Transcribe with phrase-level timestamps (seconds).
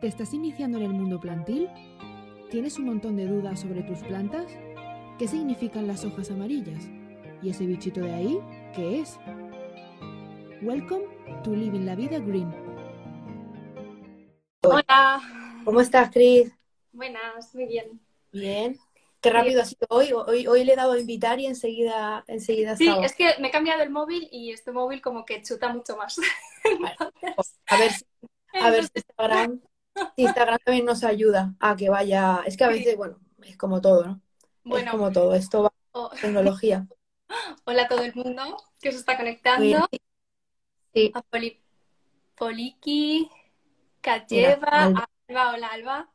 [0.00, 1.68] ¿Te estás iniciando en el mundo plantil?
[2.50, 4.46] ¿Tienes un montón de dudas sobre tus plantas?
[5.18, 6.84] ¿Qué significan las hojas amarillas?
[7.42, 8.40] ¿Y ese bichito de ahí?
[8.74, 9.18] ¿Qué es?
[10.62, 11.04] Welcome
[11.44, 12.52] to Living la Vida Green.
[14.62, 15.22] Hola.
[15.64, 16.52] ¿Cómo estás, Cris?
[16.92, 18.00] Buenas, muy bien.
[18.32, 18.76] Bien.
[19.20, 20.12] Qué rápido ha sido hoy.
[20.12, 20.46] hoy.
[20.46, 23.04] Hoy le he dado a invitar y enseguida, enseguida Sí, estaba.
[23.04, 26.18] es que me he cambiado el móvil y este móvil como que chuta mucho más.
[27.66, 28.04] A ver, si-
[28.60, 29.66] a ver si Instagram, si
[30.16, 32.42] Instagram también nos ayuda a que vaya.
[32.46, 34.12] Es que a veces, bueno, es como todo, ¿no?
[34.12, 35.34] Es Bueno, como todo.
[35.34, 36.86] Esto va oh, tecnología.
[37.64, 39.86] hola a todo el mundo que se está conectando.
[40.94, 41.60] Sí, A Poli-
[42.34, 43.30] Poliki,
[44.00, 44.52] Kacheva,
[44.86, 45.06] Alba.
[45.28, 46.10] Alba, hola Alba.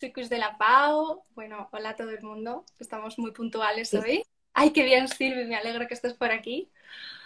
[0.00, 1.24] Chicos de la Pau.
[1.30, 2.64] Bueno, hola a todo el mundo.
[2.78, 3.96] Estamos muy puntuales Sí.
[3.98, 4.22] hoy.
[4.54, 6.70] Ay, qué bien, Silvi, me alegro que estés por aquí.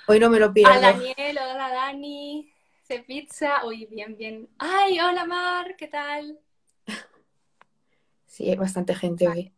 [0.06, 0.80] hoy no me lo A pierdo.
[0.80, 2.53] Daniel, hola Dani.
[2.86, 4.48] Cepizza, uy, bien, bien.
[4.58, 6.38] Ay, hola Mar, ¿qué tal?
[8.26, 9.54] Sí, hay bastante gente hoy.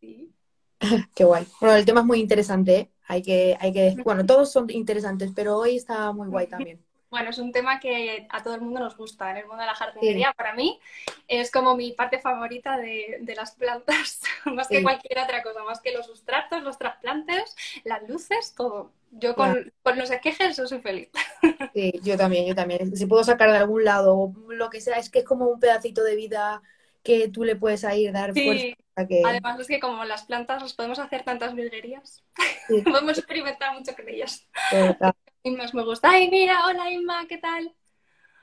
[0.00, 0.32] Sí.
[1.14, 1.44] Qué guay.
[1.60, 2.90] Bueno, el tema es muy interesante, ¿eh?
[3.08, 6.80] Hay que, hay que bueno, todos son interesantes, pero hoy está muy guay también.
[7.12, 9.66] Bueno, es un tema que a todo el mundo nos gusta en el mundo de
[9.66, 10.32] la jardinería.
[10.32, 10.80] Para mí
[11.28, 15.80] es como mi parte favorita de, de las plantas, más que cualquier otra cosa, más
[15.82, 17.54] que los sustratos, los trasplantes,
[17.84, 18.94] las luces, todo.
[19.10, 19.70] Yo con, Claro.
[19.82, 21.10] con los esquejes yo soy feliz.
[21.74, 22.96] Sí, yo también, yo también.
[22.96, 26.02] Si puedo sacar de algún lado lo que sea, es que es como un pedacito
[26.04, 26.62] de vida
[27.02, 28.44] que tú le puedes ahí dar Sí.
[28.44, 29.22] fuerza para que...
[29.24, 32.22] Además es que como las plantas las podemos hacer tantas virguerías,
[32.68, 32.82] Sí.
[32.84, 34.46] podemos experimentar mucho con ellas.
[34.70, 35.14] Total.
[35.44, 36.10] Y más me gusta.
[36.10, 37.74] Ay, mira, hola Inma, ¿qué tal?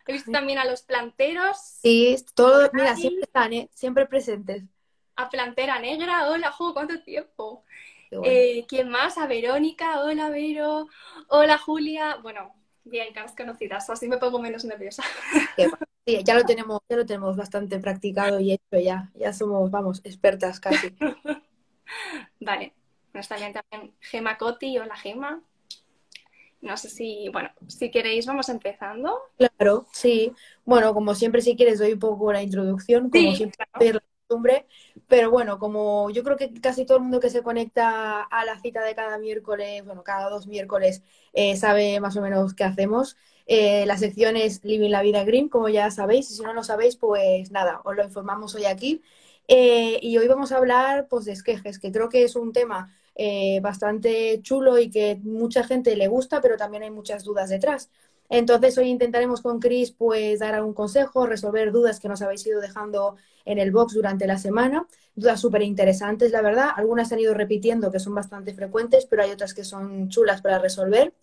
[0.08, 3.70] He visto también a los planteros, Sí, todo, mira, siempre están, ¿eh?
[3.74, 4.64] Siempre presentes.
[5.16, 7.64] a Plantera Negra, hola, jo, ¿cuánto tiempo?
[8.24, 9.18] Eh, ¿quién más?
[9.18, 10.88] A Verónica, hola Vero,
[11.28, 12.18] hola Julia.
[12.24, 15.04] Bueno, bien, caras conocidas, así me pongo menos nerviosa.
[16.06, 19.12] Sí, ya lo tenemos, ya lo tenemos bastante practicado y hecho ya.
[19.14, 20.96] Ya somos, vamos, expertas casi.
[22.40, 22.74] Vale,
[23.14, 25.44] nos también también Gema Coti, hola Gema.
[26.62, 29.20] No sé si, bueno, si queréis vamos empezando.
[29.38, 30.34] Claro, sí.
[30.66, 33.90] Bueno, como siempre, si quieres, doy un poco la introducción, como Sí, siempre, claro.
[34.28, 34.68] costumbre.
[35.08, 38.60] Pero bueno, como yo creo que casi todo el mundo que se conecta a la
[38.60, 41.04] cita de cada miércoles, bueno, cada dos miércoles,
[41.34, 43.16] eh, sabe más o menos qué hacemos.
[43.48, 46.64] Eh, la sección es Living la Vida Green, como ya sabéis, y si no lo
[46.64, 49.02] sabéis, pues nada, os lo informamos hoy aquí.
[49.48, 52.94] Eh, y hoy vamos a hablar pues, de esquejes, que creo que es un tema
[53.16, 57.90] eh, bastante chulo y que mucha gente le gusta, pero también hay muchas dudas detrás.
[58.30, 62.62] Entonces hoy intentaremos con Chris pues dar algún consejo, resolver dudas que nos habéis ido
[62.62, 63.16] dejando
[63.46, 64.88] en el box durante la semana.
[65.16, 66.70] Dudas súper interesantes, la verdad.
[66.76, 70.60] Algunas han ido repitiendo que son bastante frecuentes, pero hay otras que son chulas para
[70.60, 71.14] resolver.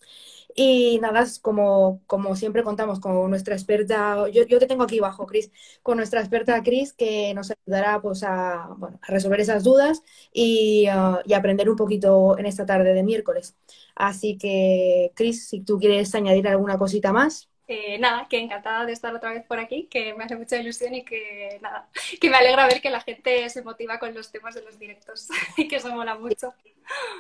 [0.55, 5.27] Y nada, como, como siempre contamos con nuestra experta, yo, yo te tengo aquí abajo,
[5.27, 5.51] Cris,
[5.83, 10.03] con nuestra experta Cris, que nos ayudará pues, a, bueno, a resolver esas dudas
[10.33, 13.57] y, uh, y aprender un poquito en esta tarde de miércoles.
[13.95, 17.49] Así que, Cris, si tú quieres añadir alguna cosita más.
[17.69, 20.95] Eh, nada, que encantada de estar otra vez por aquí, que me hace mucha ilusión
[20.95, 21.89] y que nada,
[22.21, 25.29] que me alegra ver que la gente se motiva con los temas de los directos
[25.57, 26.55] y que eso mola mucho.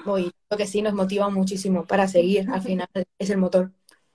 [0.04, 3.72] Hoy, lo que sí nos motiva muchísimo para seguir, al final es el motor.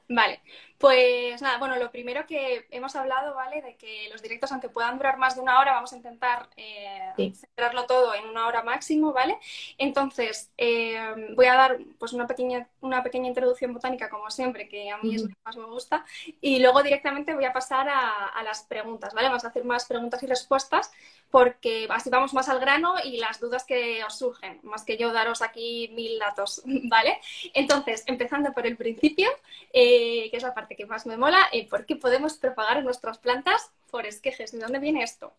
[0.07, 0.41] Vale,
[0.81, 3.61] pues nada, bueno, lo primero que hemos hablado, ¿vale?
[3.61, 7.13] De que los directos, aunque puedan durar más de una hora, vamos a intentar eh,
[7.15, 7.35] Sí.
[7.35, 9.37] centrarlo todo en una hora máximo, ¿vale?
[9.77, 10.99] Entonces, eh,
[11.35, 15.15] voy a dar pues una pequeña, una pequeña introducción botánica, como siempre, que a mí
[15.15, 16.05] es lo que más me gusta,
[16.41, 19.27] y luego directamente voy a pasar a, a las preguntas, ¿vale?
[19.29, 20.91] Vamos a hacer más preguntas y respuestas,
[21.29, 25.13] porque así vamos más al grano y las dudas que os surgen, más que yo
[25.13, 27.19] daros aquí mil datos, ¿vale?
[27.53, 29.29] Entonces, empezando por el principio,
[29.73, 33.17] eh, que es la parte que más me mola, eh, ¿por qué podemos propagar nuestras
[33.17, 34.51] plantas por esquejes?
[34.51, 35.33] ¿De dónde viene esto?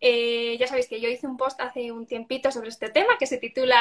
[0.00, 3.26] Eh, ya sabéis que yo hice un post hace un tiempito sobre este tema que
[3.26, 3.78] se titula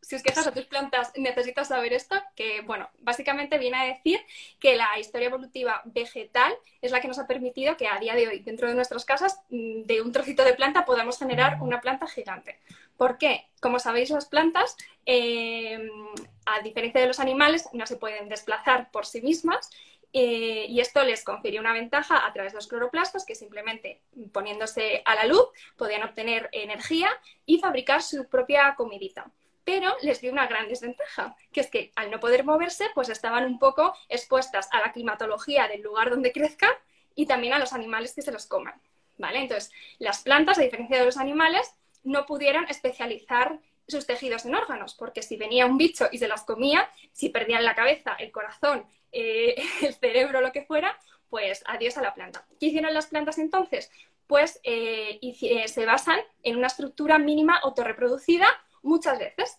[0.00, 4.18] Si os quejas a tus plantas, necesitas saber esto, que bueno, básicamente viene a decir
[4.58, 8.26] que la historia evolutiva vegetal es la que nos ha permitido que a día de
[8.26, 12.06] hoy, dentro de nuestras casas, mm, de un trocito de planta podamos generar una planta
[12.06, 12.58] gigante.
[12.96, 13.46] ¿Por qué?
[13.60, 15.78] Como sabéis, las plantas, eh,
[16.46, 19.70] a diferencia de los animales, no se pueden desplazar por sí mismas
[20.12, 24.02] eh, y esto les confirió una ventaja a través de los cloroplastos que simplemente
[24.32, 25.46] poniéndose a la luz
[25.76, 27.10] podían obtener energía
[27.46, 29.30] y fabricar su propia comidita.
[29.62, 33.44] Pero les dio una gran desventaja, que es que al no poder moverse, pues estaban
[33.44, 36.72] un poco expuestas a la climatología del lugar donde crezcan
[37.14, 38.80] y también a los animales que se los coman.
[39.18, 39.38] ¿Vale?
[39.38, 44.94] Entonces, las plantas, a diferencia de los animales, no pudieron especializar sus tejidos en órganos,
[44.94, 48.84] porque si venía un bicho y se las comía, si perdían la cabeza, el corazón,
[49.12, 50.98] eh, el cerebro, lo que fuera,
[51.28, 52.46] pues adiós a la planta.
[52.58, 53.90] ¿Qué hicieron las plantas entonces?
[54.26, 58.46] Pues eh, eh, se basan en una estructura mínima autorreproducida
[58.82, 59.58] muchas veces.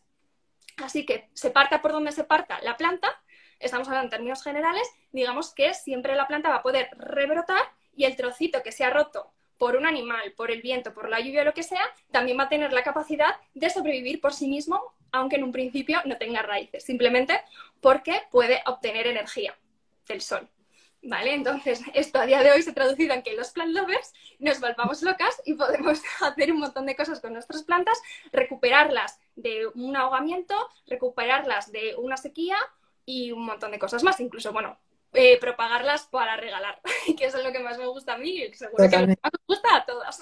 [0.78, 3.22] Así que se parta por donde se parta la planta,
[3.60, 7.62] estamos hablando en términos generales, digamos que siempre la planta va a poder rebrotar
[7.96, 9.32] y el trocito que se ha roto
[9.62, 12.46] por un animal, por el viento, por la lluvia o lo que sea, también va
[12.46, 16.42] a tener la capacidad de sobrevivir por sí mismo, aunque en un principio no tenga
[16.42, 17.40] raíces, simplemente
[17.80, 19.56] porque puede obtener energía
[20.08, 20.50] del sol.
[21.04, 21.36] ¿Vale?
[21.36, 24.60] Entonces, esto a día de hoy se ha traducido en que los plant lovers nos
[24.60, 29.96] volvamos locas y podemos hacer un montón de cosas con nuestras plantas, recuperarlas de un
[29.96, 30.56] ahogamiento,
[30.88, 32.58] recuperarlas de una sequía
[33.06, 34.20] y un montón de cosas más.
[34.22, 34.80] Incluso, bueno,
[35.14, 36.80] eh, propagarlas para regalar,
[37.18, 39.76] que eso es lo que más me gusta a mí y seguro que más gusta
[39.76, 40.20] a todas.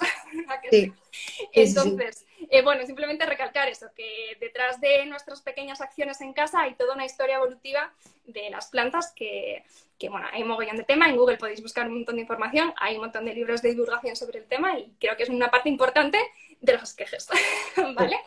[1.52, 6.74] Entonces, eh, bueno, simplemente recalcar eso, que detrás de nuestras pequeñas acciones en casa hay
[6.74, 7.92] toda una historia evolutiva
[8.24, 9.64] de las plantas que,
[9.98, 12.72] que, bueno, hay un mogollón de tema, en Google podéis buscar un montón de información,
[12.76, 15.50] hay un montón de libros de divulgación sobre el tema y creo que es una
[15.50, 16.18] parte importante
[16.60, 17.28] de los quejes,
[17.94, 18.18] ¿vale?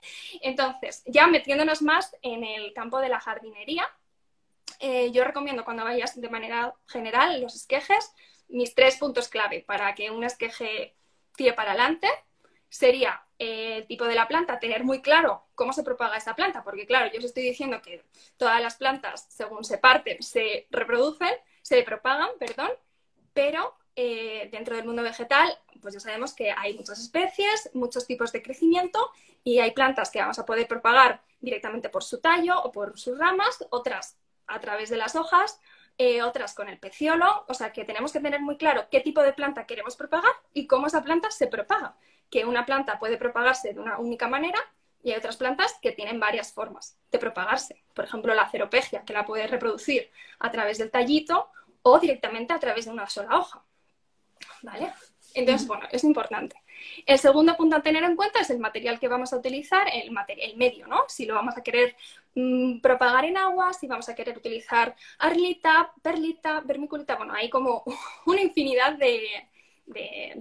[0.41, 3.87] Entonces, ya metiéndonos más en el campo de la jardinería,
[4.85, 8.11] eh, yo recomiendo cuando vayas de manera general los esquejes,
[8.49, 10.93] mis tres puntos clave para que un esqueje
[11.37, 12.09] tire para adelante
[12.67, 16.65] sería eh, el tipo de la planta, tener muy claro cómo se propaga esa planta,
[16.65, 18.03] porque claro, yo os estoy diciendo que
[18.35, 22.71] todas las plantas, según se parten, se reproducen, se propagan, perdón,
[23.31, 28.33] pero eh, dentro del mundo vegetal, pues ya sabemos que hay muchas especies, muchos tipos
[28.33, 29.11] de crecimiento
[29.45, 33.17] y hay plantas que vamos a poder propagar directamente por su tallo o por sus
[33.17, 34.17] ramas, otras
[34.53, 35.59] a través de las hojas,
[35.97, 39.21] eh, otras con el peciolo, o sea que tenemos que tener muy claro qué tipo
[39.21, 41.95] de planta queremos propagar y cómo esa planta se propaga,
[42.31, 44.59] que una planta puede propagarse de una única manera
[45.03, 47.83] y hay otras plantas que tienen varias formas de propagarse.
[47.93, 50.09] Por ejemplo, la ceropegia, que la puede reproducir
[50.39, 51.49] a través del tallito
[51.81, 53.63] o directamente a través de una sola hoja.
[54.61, 54.93] ¿Vale?
[55.33, 56.55] Entonces, bueno, es importante.
[57.05, 60.11] El segundo punto a tener en cuenta es el material que vamos a utilizar, el,
[60.37, 61.03] el medio, ¿no?
[61.07, 61.95] Si lo vamos a querer
[62.35, 67.83] mm, propagar en agua, si vamos a querer utilizar arlita, perlita, vermiculita, bueno, hay como
[68.25, 69.49] una infinidad de,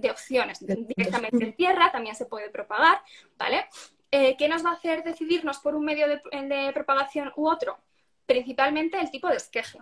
[0.09, 0.59] opciones.
[0.65, 3.01] Directamente en tierra también se puede propagar,
[3.37, 3.65] ¿vale?
[4.11, 7.77] Eh, ¿Qué nos va a hacer decidirnos por un medio de, de propagación u otro?
[8.25, 9.79] Principalmente el tipo de esqueje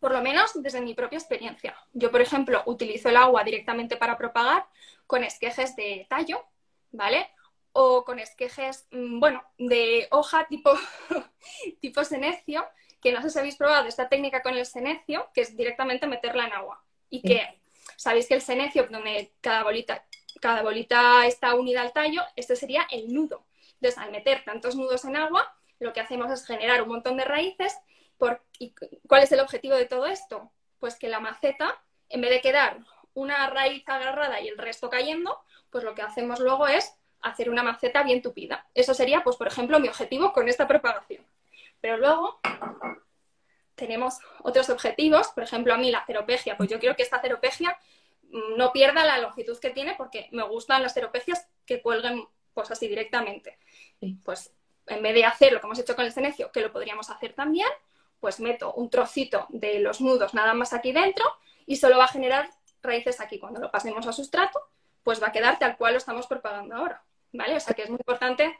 [0.00, 1.74] por lo menos desde mi propia experiencia.
[1.92, 4.66] Yo, por ejemplo, utilizo el agua directamente para propagar
[5.06, 6.44] con esquejes de tallo,
[6.92, 7.30] ¿vale?
[7.80, 10.72] O con esquejes, mm, bueno, de hoja tipo,
[11.80, 12.66] tipo senecio,
[13.00, 16.46] que no sé si habéis probado esta técnica con el senecio, que es directamente meterla
[16.46, 16.82] en agua.
[17.08, 17.60] Y que
[17.96, 20.04] sabéis que el senecio, donde cada bolita,
[20.40, 23.46] cada bolita está unida al tallo, este sería el nudo.
[23.74, 27.24] Entonces, al meter tantos nudos en agua, lo que hacemos es generar un montón de
[27.24, 27.78] raíces
[28.58, 28.74] ¿Y
[29.06, 30.50] cuál es el objetivo de todo esto?
[30.78, 32.78] Pues que la maceta, en vez de quedar
[33.14, 35.40] una raíz agarrada y el resto cayendo,
[35.70, 38.66] pues lo que hacemos luego es hacer una maceta bien tupida.
[38.74, 41.24] Eso sería, pues, por ejemplo, mi objetivo con esta propagación.
[41.80, 42.40] Pero luego
[43.74, 47.78] tenemos otros objetivos, por ejemplo, a mí la ceropegia, pues yo quiero que esta ceropegia
[48.24, 52.70] mm, no pierda la longitud que tiene porque me gustan las ceropegias que cuelguen pues
[52.70, 53.58] así directamente.
[54.24, 54.52] Pues
[54.86, 57.32] en vez de hacer lo que hemos hecho con el cenecio, que lo podríamos hacer
[57.34, 57.68] también,
[58.20, 61.24] pues meto un trocito de los nudos nada más aquí dentro
[61.66, 62.50] y solo va a generar
[62.82, 63.38] raíces aquí.
[63.38, 64.60] Cuando lo pasemos a sustrato,
[65.04, 67.04] pues va a quedar tal cual lo estamos propagando ahora.
[67.32, 67.56] ¿Vale?
[67.56, 68.58] O sea que es muy importante.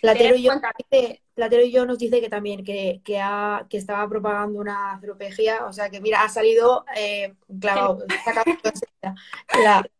[0.00, 0.52] Platero y, yo,
[1.34, 5.66] Platero y yo nos dice que también que, que, ha, que estaba propagando una ceropegia,
[5.66, 7.98] o sea que mira, ha salido eh, claro,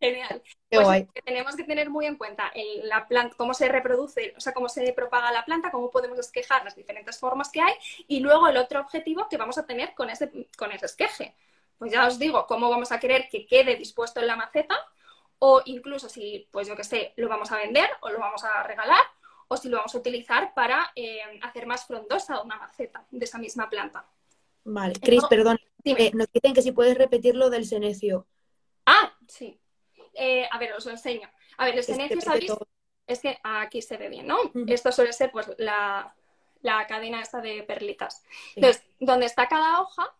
[0.01, 0.43] Genial.
[0.71, 2.51] Pues tenemos que tener muy en cuenta
[2.85, 6.65] la planta, cómo se reproduce, o sea, cómo se propaga la planta, cómo podemos esquejar
[6.65, 7.75] las diferentes formas que hay
[8.07, 11.35] y luego el otro objetivo que vamos a tener con ese, con ese esqueje.
[11.77, 14.77] Pues ya os digo, cómo vamos a querer que quede dispuesto en la maceta
[15.41, 18.63] o incluso si, pues yo que sé, lo vamos a vender o lo vamos a
[18.63, 19.05] regalar
[19.49, 23.39] o si lo vamos a utilizar para eh, hacer más frondosa una maceta de esa
[23.39, 24.07] misma planta.
[24.65, 28.27] Vale, Cris, perdón, eh, nos dicen que si puedes repetir lo del senecio.
[28.85, 29.59] Ah, sí.
[30.15, 31.29] Eh, a ver, os lo enseño.
[31.57, 32.53] A ver, el senecio, ¿sabéis?
[33.07, 34.39] Es que aquí se ve bien, ¿no?
[34.69, 36.15] Esto suele ser pues la,
[36.87, 38.23] cadena esta de perlitas.
[38.55, 40.15] Entonces, donde está cada hoja,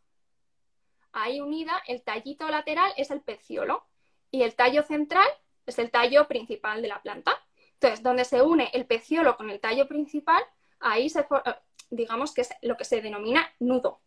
[1.13, 3.90] ahí unida, el tallito lateral es el peciolo
[4.31, 5.29] y el tallo central
[5.67, 7.33] es el tallo principal de la planta.
[7.75, 10.43] Entonces, donde se une el peciolo con el tallo principal,
[10.81, 11.55] ahí se, eh,
[11.91, 14.01] digamos que es lo que se denomina nudo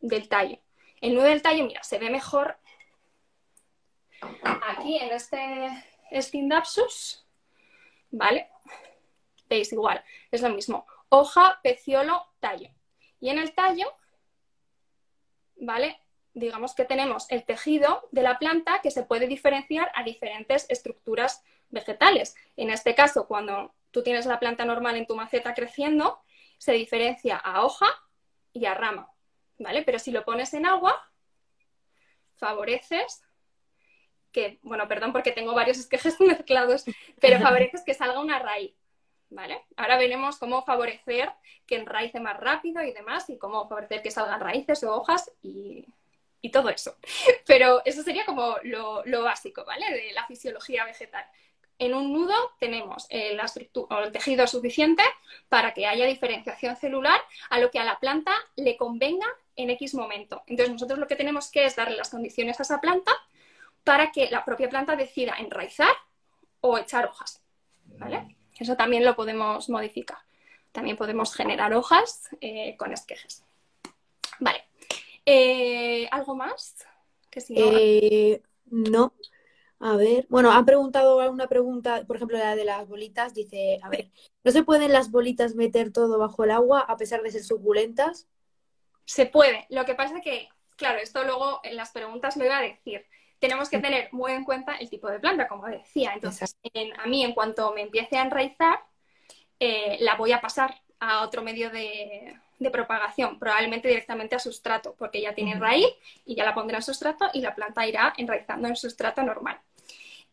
[0.00, 0.58] del tallo.
[1.00, 2.58] El nudo del tallo, mira, se ve mejor
[4.20, 7.26] aquí en este Stindapsus,
[8.10, 8.48] ¿vale?
[9.48, 10.86] Veis igual, es lo mismo.
[11.08, 12.70] Hoja, peciolo, tallo.
[13.20, 13.92] Y en el tallo,
[15.56, 16.00] ¿vale?
[16.36, 21.42] Digamos que tenemos el tejido de la planta que se puede diferenciar a diferentes estructuras
[21.70, 22.36] vegetales.
[22.58, 26.20] En este caso, cuando tú tienes la planta normal en tu maceta creciendo,
[26.58, 27.86] se diferencia a hoja
[28.52, 29.10] y a rama,
[29.58, 29.82] ¿vale?
[29.82, 31.10] Pero si lo pones en agua,
[32.34, 33.22] favoreces
[34.30, 36.84] que, bueno, perdón porque tengo varios esquejes mezclados,
[37.18, 38.76] pero favoreces que salga una raíz,
[39.30, 39.64] ¿vale?
[39.74, 41.32] Ahora veremos cómo favorecer
[41.66, 45.86] que enraice más rápido y demás, y cómo favorecer que salgan raíces o hojas y,
[46.50, 46.96] todo eso.
[47.46, 49.90] Pero eso sería como lo, lo, básico, ¿vale?
[49.90, 51.24] De la fisiología vegetal.
[51.78, 55.02] En un nudo tenemos el, el tejido suficiente
[55.48, 59.26] para que haya diferenciación celular a lo que a la planta le convenga
[59.56, 60.42] en X momento.
[60.46, 63.12] Entonces nosotros lo que tenemos que es darle las condiciones a esa planta
[63.84, 65.94] para que la propia planta decida enraizar
[66.60, 67.42] o echar hojas.
[67.98, 68.36] ¿vale?
[68.58, 70.18] Eso también lo podemos modificar.
[70.72, 73.44] También podemos generar hojas eh, con esquejes.
[74.40, 74.65] Vale.
[75.26, 76.76] Eh, ¿Algo más?
[77.30, 79.12] Que eh, no.
[79.78, 83.90] A ver, bueno, han preguntado alguna pregunta, por ejemplo, la de las bolitas, dice, a
[83.90, 84.10] ver,
[84.42, 88.26] ¿no se pueden las bolitas meter todo bajo el agua a pesar de ser suculentas?
[89.04, 89.66] Se puede.
[89.68, 93.04] Lo que pasa es que, claro, esto luego en las preguntas lo iba a decir
[93.38, 96.12] tenemos que tener muy en cuenta el tipo de planta, como decía.
[96.14, 96.56] Entonces,
[96.98, 98.80] a mí, en cuanto me empiece a enraizar,
[99.60, 102.34] eh, la voy a pasar a otro medio de,
[102.70, 105.88] propagación, probablemente directamente a sustrato, porque ya tiene raíz
[106.24, 109.58] y ya la pondré en sustrato y la planta irá enraizando en sustrato normal.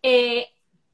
[0.02, 0.50] Eh,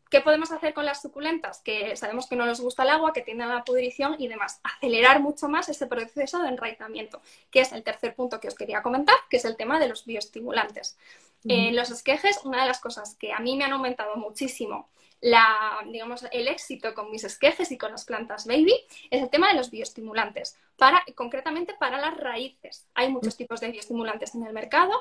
[0.10, 1.62] ¿Qué podemos hacer con las suculentas?
[1.62, 4.60] Que sabemos que no les gusta el agua, que tienden a la pudrición y demás.
[4.64, 7.22] Acelerar mucho más ese proceso de enraizamiento,
[7.52, 10.06] que es el tercer punto que os quería comentar, que es el tema de los
[10.06, 10.98] bioestimulantes.
[11.46, 14.90] En los esquejes, una de las cosas que a mí me han aumentado muchísimo
[15.22, 18.74] la, digamos, el éxito con mis esquejes y con las plantas baby
[19.10, 22.88] es el tema de los bioestimulantes, para, concretamente para las raíces.
[22.94, 24.94] Hay muchos tipos de bioestimulantes en el mercado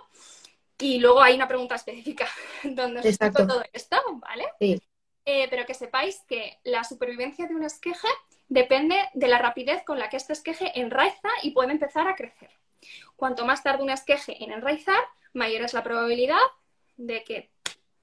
[0.78, 2.28] y luego hay una pregunta específica
[2.64, 4.46] donde os explico todo esto, ¿vale?
[5.24, 8.08] Eh, pero que sepáis que la supervivencia de un esqueje
[8.48, 12.50] depende de la rapidez con la que este esqueje enraiza y puede empezar a crecer.
[13.16, 15.02] Cuanto más tarde un esqueje en enraizar,
[15.34, 16.38] mayor es la probabilidad
[16.96, 17.50] de que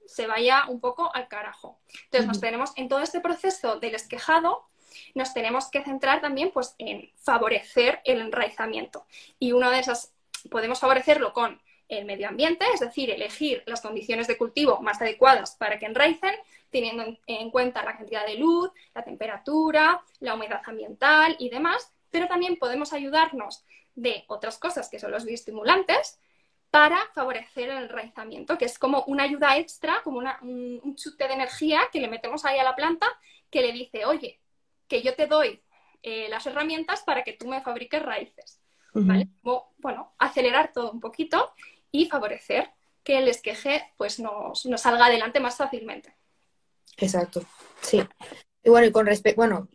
[0.06, 1.78] se vaya un poco al carajo.
[2.04, 4.66] Entonces, nos tenemos en todo este proceso del esquejado,
[5.14, 9.06] nos tenemos que centrar también pues, en favorecer el enraizamiento.
[9.38, 10.12] Y una de esas,
[10.50, 15.54] podemos favorecerlo con el medio ambiente, es decir, elegir las condiciones de cultivo más adecuadas
[15.56, 16.34] para que enraicen,
[16.70, 22.26] teniendo en cuenta la cantidad de luz, la temperatura, la humedad ambiental y demás, pero
[22.26, 26.18] también podemos ayudarnos de otras cosas que son los bioestimulantes,
[26.70, 31.80] para favorecer el enraizamiento, que es como una ayuda extra, como un, chute de energía
[31.92, 33.06] que le metemos ahí a la planta
[33.50, 34.40] que le dice, oye,
[34.88, 35.62] que yo te doy
[36.02, 38.60] eh, las herramientas para que tú me fabriques raíces.
[38.92, 41.52] bueno, acelerar todo un poquito
[41.90, 42.70] y favorecer
[43.02, 46.14] que el esqueje pues, nos, salga adelante más fácilmente.
[46.96, 47.42] Exacto,
[47.80, 48.02] sí.
[48.66, 49.68] Y bueno, y con respecto, bueno,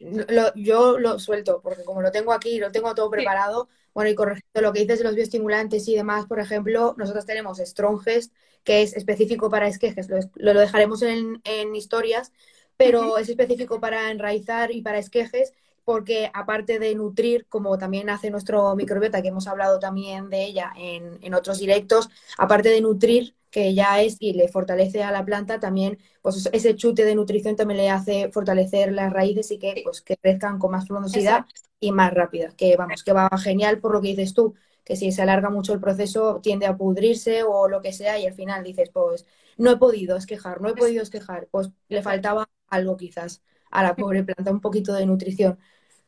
[0.56, 4.60] yo lo suelto, porque como lo tengo aquí, lo tengo todo preparado, bueno, y corrigiendo
[4.60, 8.34] lo que dices de los bioestimulantes y demás, por ejemplo, nosotros tenemos Strongest,
[8.66, 11.40] que es específico para esquejes, lo, lo dejaremos en,
[11.74, 12.34] historias,
[12.76, 15.54] pero es específico para enraizar y para esquejes,
[15.86, 20.74] porque aparte de nutrir, como también hace nuestro microbiota, que hemos hablado también de ella
[20.76, 25.26] en, en otros directos, aparte de nutrir, que ya es y le fortalece a la
[25.26, 29.82] planta, también pues ese chute de nutrición también le hace fortalecer las raíces y que,
[29.84, 31.46] pues, que crezcan con más frondosidad
[31.80, 35.12] y más rápida, que vamos, que va genial por lo que dices tú, que si
[35.12, 38.64] se alarga mucho el proceso tiende a pudrirse o lo que sea y al final
[38.64, 39.26] dices, pues
[39.58, 43.96] no he podido esquejar, no he podido esquejar, pues le faltaba algo quizás a la
[43.96, 45.60] pobre planta, un poquito de nutrición.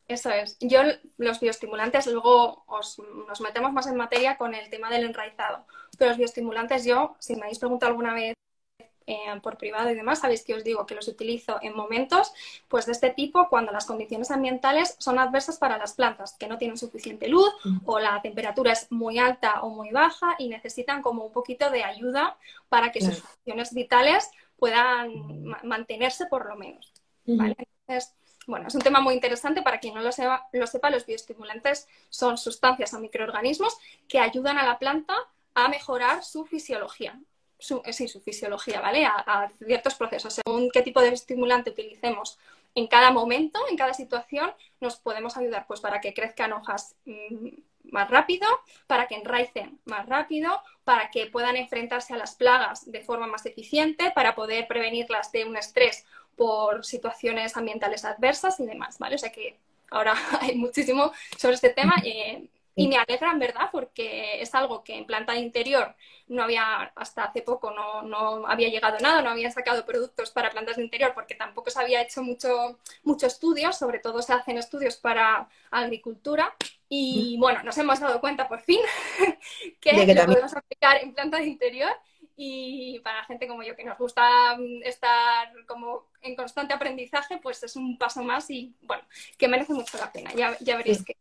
[0.08, 0.58] Eso es.
[0.60, 0.82] Yo,
[1.18, 5.66] los bioestimulantes, luego os, nos metemos más en materia con el tema del enraizado.
[5.98, 8.36] Pero los bioestimulantes, yo, si me habéis preguntado alguna vez
[9.06, 12.32] eh, por privado y demás, sabéis que os digo que los utilizo en momentos
[12.70, 16.58] pues, de este tipo cuando las condiciones ambientales son adversas para las plantas, que no
[16.58, 17.50] tienen suficiente luz
[17.86, 21.84] o la temperatura es muy alta o muy baja y necesitan como un poquito de
[21.84, 22.38] ayuda
[22.70, 25.12] para que sus funciones vitales puedan
[25.64, 26.94] mantenerse por lo menos.
[27.26, 28.16] Entonces,
[28.48, 31.88] bueno, es un tema muy interesante para quien no lo sepa, lo sepa, los bioestimulantes
[32.10, 35.16] son sustancias o microorganismos que ayudan a la planta
[35.54, 37.20] a mejorar su fisiología.
[37.58, 39.06] Su, eh, sí, su fisiología, ¿vale?
[39.06, 40.34] A, ciertos procesos.
[40.34, 42.38] Según qué tipo de estimulante utilicemos
[42.76, 47.50] en cada momento, en cada situación, nos podemos ayudar pues para que crezcan hojas mm,
[47.92, 48.48] más rápido,
[48.88, 53.46] para que enraicen más rápido, para que puedan enfrentarse a las plagas de forma más
[53.46, 56.06] eficiente, para poder prevenirlas de un estrés
[56.36, 59.16] por situaciones ambientales adversas y demás, ¿vale?
[59.16, 59.58] O sea que
[59.92, 61.96] ahora hay muchísimo sobre este tema.
[62.04, 65.96] Eh, y me alegra en verdad porque es algo que en planta de interior
[66.28, 70.50] no había, hasta hace poco no, no, había llegado nada, no había sacado productos para
[70.50, 74.58] plantas de interior porque tampoco se había hecho mucho, mucho estudios, sobre todo se hacen
[74.58, 76.56] estudios para agricultura
[76.90, 78.80] y bueno, nos hemos dado cuenta por fin
[79.80, 81.92] que, lo podemos aplicar en planta de interior
[82.36, 87.62] y para gente como yo que nos gusta mm, estar como en constante aprendizaje, pues
[87.64, 89.04] es un paso más y bueno,
[89.38, 90.34] que merece mucho la pena.
[90.34, 91.16] Ya, ya veréis que,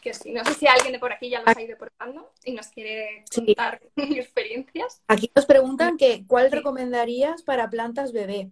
[0.00, 0.32] que sí.
[0.32, 3.24] No sé si alguien de por aquí ya lo ha ido probando y nos quiere
[3.34, 5.02] contar experiencias.
[5.08, 8.50] Aquí nos preguntan que ¿cuál recomendarías para plantas bebé?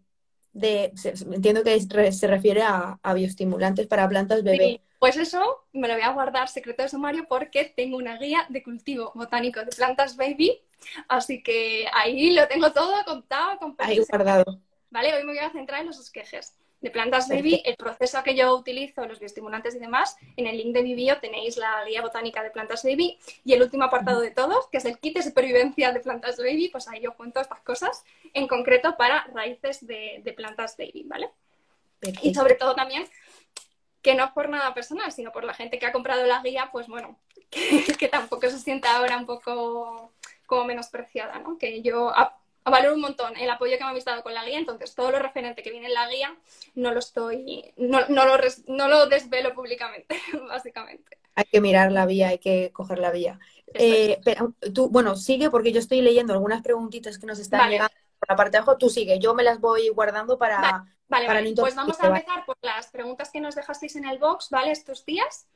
[0.53, 0.93] De,
[1.33, 1.81] entiendo que
[2.12, 4.81] se refiere a, bioestimulantes para plantas bebé.
[5.00, 8.62] Pues eso me lo voy a guardar secreto de sumario porque tengo una guía de
[8.62, 10.62] cultivo botánico de plantas baby
[11.09, 13.59] Así que ahí lo tengo todo contado.
[13.59, 14.61] Con ahí guardado.
[14.91, 18.37] Vale, hoy me voy a centrar en los esquejes de plantas baby, el proceso que
[18.37, 20.17] yo utilizo, los bioestimulantes y demás.
[20.37, 23.62] En el link de mi bio tenéis la guía botánica de plantas baby y el
[23.62, 27.00] último apartado de todos, que es el kit de supervivencia de plantas baby, pues ahí
[27.00, 31.31] yo cuento estas cosas, en concreto para raíces de, plantas baby, ¿vale?
[32.21, 33.09] Y sobre todo también,
[34.03, 36.87] que no por nada personal, sino por la gente que ha comprado la guía, pues
[36.87, 37.19] bueno,
[37.99, 40.12] que tampoco se sienta ahora un poco
[40.62, 41.58] menospreciada, ¿no?
[41.58, 42.12] Que yo
[42.70, 45.18] valoro un montón el apoyo que me habéis dado con la guía, entonces todo lo
[45.18, 46.34] referente que viene en la guía
[46.75, 48.37] no lo estoy, no, no, lo,
[48.68, 50.16] no lo desvelo públicamente,
[50.49, 51.18] básicamente.
[51.34, 53.40] Hay que mirar la vía, hay que coger la vía.
[53.75, 54.20] Eh,
[54.73, 58.37] tú, bueno, sigue porque yo estoy leyendo algunas preguntitas que nos están llegando por la
[58.37, 58.78] parte de abajo.
[58.78, 60.87] Tú sigue, yo me las voy guardando para...
[61.08, 64.49] Vale, vale, pues vamos a empezar por las preguntas que nos dejasteis en el box,
[64.50, 64.70] ¿vale?
[64.70, 65.46] Estos días,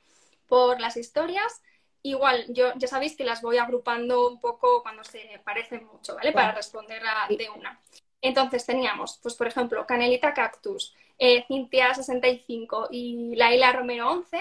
[0.47, 1.63] por las historias.
[2.03, 6.33] Igual, yo ya sabéis que las voy agrupando un poco cuando se parecen mucho, ¿vale?
[6.33, 7.81] Para responder a, de una.
[8.21, 14.41] Entonces teníamos, pues por ejemplo, Canelita Cactus, eh, Cintia 65 y Laila Romero 11,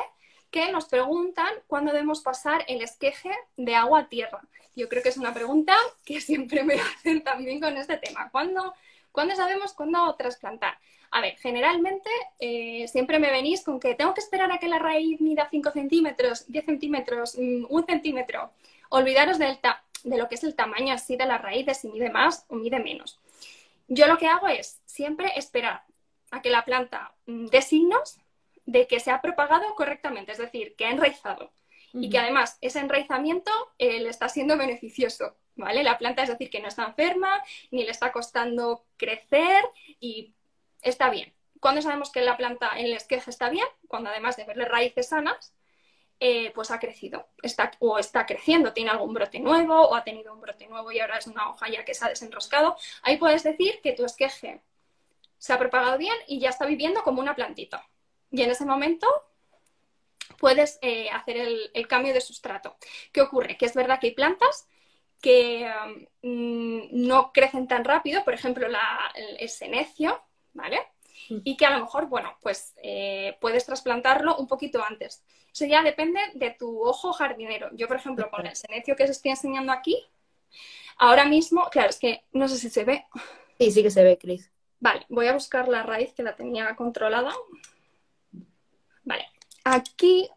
[0.49, 4.41] que nos preguntan cuándo debemos pasar el esqueje de agua a tierra.
[4.75, 8.29] Yo creo que es una pregunta que siempre me hacen también con este tema.
[8.31, 8.73] ¿Cuándo,
[9.17, 10.77] ¿cuándo sabemos cuándo trasplantar?
[11.09, 12.07] A ver, generalmente
[12.38, 15.71] eh, siempre me venís con que tengo que esperar a que la raíz mida 5
[15.71, 18.51] centímetros, 10 centímetros, 1 mm, centímetro.
[18.89, 19.58] Olvidaros del
[20.03, 22.53] de lo que es el tamaño así de la raíz, de si mide más o
[22.58, 23.19] mide menos.
[23.88, 25.82] Yo lo que hago es siempre esperar
[26.30, 28.19] a que la planta mm, dé signos
[28.67, 31.49] de que se ha propagado correctamente, es decir, que ha enraizado.
[31.91, 35.84] Y que además ese enraizamiento eh, le está siendo beneficioso, ¿vale?
[35.84, 39.63] La planta es decir que no está enferma, ni le está costando crecer
[40.00, 40.34] y
[40.82, 41.34] está bien.
[41.60, 43.67] ¿Cuándo sabemos que la planta en el esqueje está bien?
[43.88, 45.54] Cuando además de verle raíces sanas,
[46.20, 50.34] eh, pues ha crecido está, o está creciendo, tiene algún brote nuevo o ha tenido
[50.34, 52.76] un brote nuevo y ahora es una hoja ya que se ha desenroscado.
[53.04, 54.62] Ahí puedes decir que tu esqueje
[55.38, 57.88] se ha propagado bien y ya está viviendo como una plantita.
[58.32, 59.08] Y en ese momento
[60.39, 62.78] puedes eh, hacer el, cambio de sustrato.
[63.12, 63.58] ¿Qué ocurre?
[63.58, 64.67] Que es verdad que hay plantas
[65.21, 65.71] que
[66.21, 70.21] mm, no crecen tan rápido, por ejemplo la, el senecio,
[70.53, 70.80] ¿vale?
[71.30, 71.39] Mm.
[71.43, 75.23] Y que a lo mejor, bueno, pues eh, puedes trasplantarlo un poquito antes.
[75.53, 77.69] Eso ya depende de tu ojo jardinero.
[77.73, 80.06] Yo, por ejemplo, con el senecio que os estoy enseñando aquí,
[80.97, 83.06] ahora mismo, claro, es que no sé si se ve.
[83.60, 84.51] Sí, sí que se ve, Cris.
[84.80, 87.34] Vale, voy a buscar la raíz que la tenía controlada.
[89.03, 89.25] Vale,
[89.63, 90.30] aquí...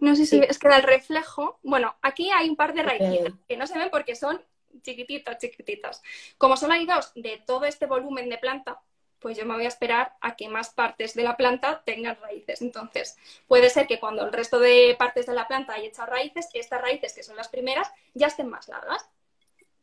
[0.00, 1.60] No sé si es que da el reflejo.
[1.62, 4.42] Bueno, aquí hay un par de raíces que no se ven porque son
[4.82, 6.02] chiquititas, chiquititas.
[6.38, 8.80] Como solo hay dos de todo este volumen de planta,
[9.18, 12.62] pues yo me voy a esperar a que más partes de la planta tengan raíces.
[12.62, 16.48] Entonces, puede ser que cuando el resto de partes de la planta haya echado raíces,
[16.54, 19.08] estas raíces, que son las primeras, ya estén más largas.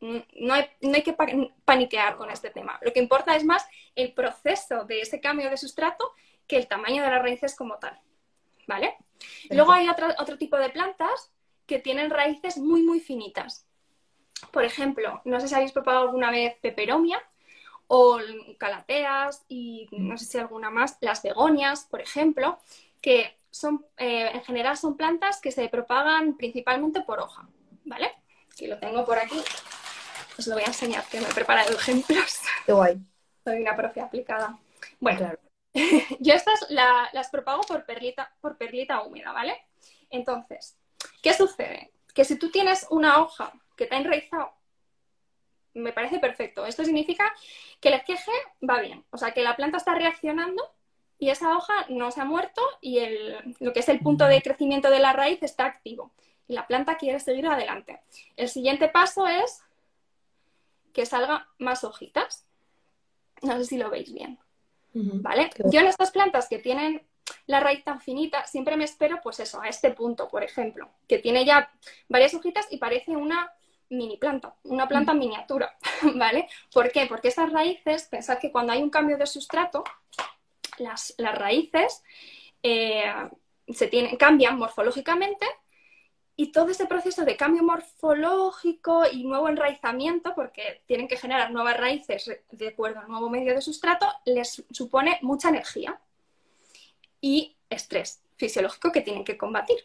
[0.00, 1.16] Mm, no hay, no hay que
[1.64, 2.78] paniquear con este tema.
[2.82, 6.12] Lo que importa es más el proceso de ese cambio de sustrato
[6.48, 7.98] que el tamaño de las raíces como tal.
[8.66, 8.96] ¿Vale?
[9.50, 11.32] Luego hay otro, otro tipo de plantas
[11.66, 13.66] que tienen raíces muy, muy finitas.
[14.52, 17.22] Por ejemplo, no sé si habéis probado alguna vez peperomia
[17.88, 18.18] o
[18.58, 22.58] calateas y no sé si alguna más, las begonias, por ejemplo,
[23.00, 27.48] que son, eh, en general son plantas que se propagan principalmente por hoja,
[27.84, 28.12] ¿vale?
[28.58, 29.42] Y lo tengo por aquí,
[30.38, 32.40] os lo voy a enseñar, que me he preparado ejemplos.
[32.66, 32.98] Qué guay.
[33.44, 34.58] Soy una profe aplicada.
[35.00, 35.38] Bueno, claro.
[36.20, 39.56] yo estas las propago por perlita, por perlita húmeda, ¿vale?
[40.10, 40.76] Entonces,
[41.22, 41.92] ¿qué sucede?
[42.14, 44.52] Que si tú tienes una hoja que te ha enraizado,
[45.74, 46.66] me parece perfecto.
[46.66, 47.32] Esto significa
[47.80, 48.32] que el esqueje
[48.68, 50.62] va bien, o sea, que la planta está reaccionando
[51.18, 54.42] y esa hoja no se ha muerto y el, lo que es el punto de
[54.42, 56.12] crecimiento de la raíz está activo
[56.46, 58.00] y la planta quiere seguir adelante.
[58.36, 59.62] El siguiente paso es
[60.92, 62.46] que salga más hojitas.
[63.42, 64.38] No sé si lo veis bien.
[65.22, 65.50] ¿Vale?
[65.70, 67.02] Yo en estas plantas que tienen
[67.46, 71.18] la raíz tan finita, siempre me espero, pues eso, a este punto, por ejemplo, que
[71.18, 71.70] tiene ya
[72.08, 73.52] varias hojitas y parece una
[73.90, 75.76] mini planta, una planta miniatura,
[76.16, 76.48] ¿vale?
[76.72, 77.06] ¿Por qué?
[77.06, 79.84] Porque estas raíces, pensad que cuando hay un cambio de sustrato,
[80.78, 82.02] las, raíces
[82.62, 83.12] eh,
[83.68, 85.46] se tienen, cambian morfológicamente
[86.40, 91.76] y todo ese proceso de cambio morfológico y nuevo enraizamiento, porque tienen que generar nuevas
[91.76, 96.00] raíces de acuerdo al nuevo medio de sustrato, les supone mucha energía
[97.20, 99.78] y estrés fisiológico que tienen que combatir.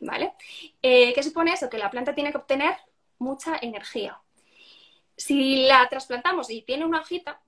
[0.00, 0.32] ¿Vale?
[0.80, 1.68] Eh, ¿Qué supone eso?
[1.68, 2.74] Que la planta tiene que obtener
[3.18, 4.18] mucha energía.
[5.18, 7.42] Si la trasplantamos y tiene una hojita,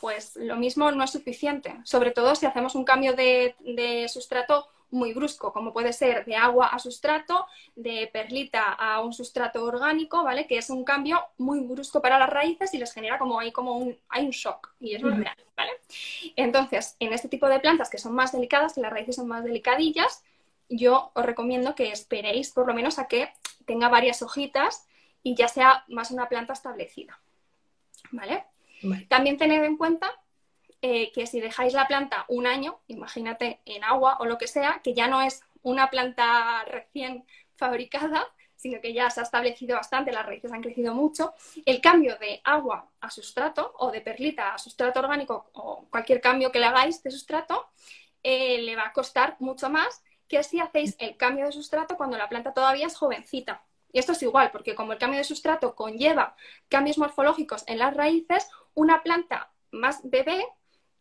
[0.00, 4.68] pues lo mismo no es suficiente, sobre todo si hacemos un cambio de, de sustrato
[4.90, 10.22] muy brusco, como puede ser de agua a sustrato, de perlita a un sustrato orgánico,
[10.22, 10.46] ¿vale?
[10.46, 13.76] Que es un cambio muy brusco para las raíces y les genera como hay como
[13.76, 15.72] un, hay un shock y es real, ¿vale?
[16.36, 19.44] Entonces, en este tipo de plantas que son más delicadas, que las raíces son más
[19.44, 20.22] delicadillas,
[20.68, 23.30] yo os recomiendo que esperéis por lo menos a que
[23.66, 24.86] tenga varias hojitas
[25.22, 27.18] y ya sea más una planta establecida,
[28.12, 28.44] ¿vale?
[29.08, 30.12] También tened en cuenta
[30.88, 34.80] eh, que si dejáis la planta un año, imagínate en agua o lo que sea,
[34.84, 37.24] que ya no es una planta recién
[37.56, 42.16] fabricada, sino que ya se ha establecido bastante, las raíces han crecido mucho, el cambio
[42.18, 46.66] de agua a sustrato o de perlita a sustrato orgánico o cualquier cambio que le
[46.66, 47.66] hagáis de sustrato,
[48.22, 52.16] eh, le va a costar mucho más que si hacéis el cambio de sustrato cuando
[52.16, 53.64] la planta todavía es jovencita.
[53.92, 56.36] Y esto es igual, porque como el cambio de sustrato conlleva
[56.68, 60.46] cambios morfológicos en las raíces, una planta más bebé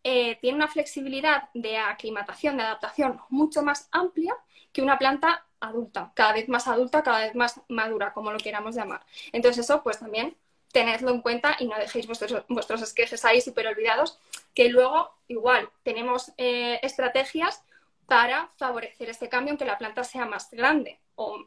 [0.07, 4.37] eh, tiene una flexibilidad de aclimatación, de adaptación mucho más amplia
[4.71, 8.75] que una planta adulta, cada vez más adulta, cada vez más madura, como lo queramos
[8.75, 9.03] llamar.
[9.31, 10.37] Entonces eso, pues también
[10.71, 14.19] tenedlo en cuenta y no dejéis vuestros, esquejes ahí súper olvidados,
[14.53, 17.63] que luego igual tenemos eh, estrategias
[18.05, 21.43] para favorecer este cambio, aunque la planta sea más grande o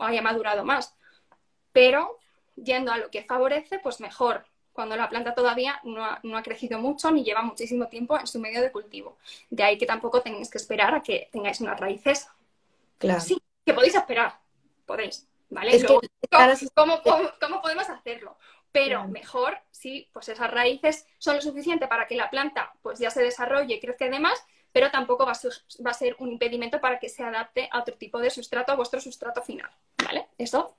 [0.00, 0.94] haya madurado más.
[1.72, 2.18] Pero
[2.56, 7.10] yendo a lo que favorece, pues mejor cuando la planta todavía no ha, crecido mucho
[7.10, 9.18] ni lleva muchísimo tiempo en su medio de cultivo.
[9.50, 12.28] De ahí que tampoco tenéis que esperar a que tengáis unas raíces.
[12.98, 13.20] Claro.
[13.20, 14.38] Sí, que podéis esperar,
[14.86, 15.84] podéis, ¿vale?
[16.74, 17.02] ¿cómo,
[17.62, 18.38] podemos hacerlo?
[18.70, 23.10] Pero mejor si pues esas raíces son lo suficiente para que la planta pues ya
[23.10, 26.80] se desarrolle y crezca y demás, pero tampoco va a, va a ser un impedimento
[26.80, 29.70] para que se adapte a otro tipo de sustrato, a vuestro sustrato final,
[30.02, 30.28] ¿vale?
[30.38, 30.76] Eso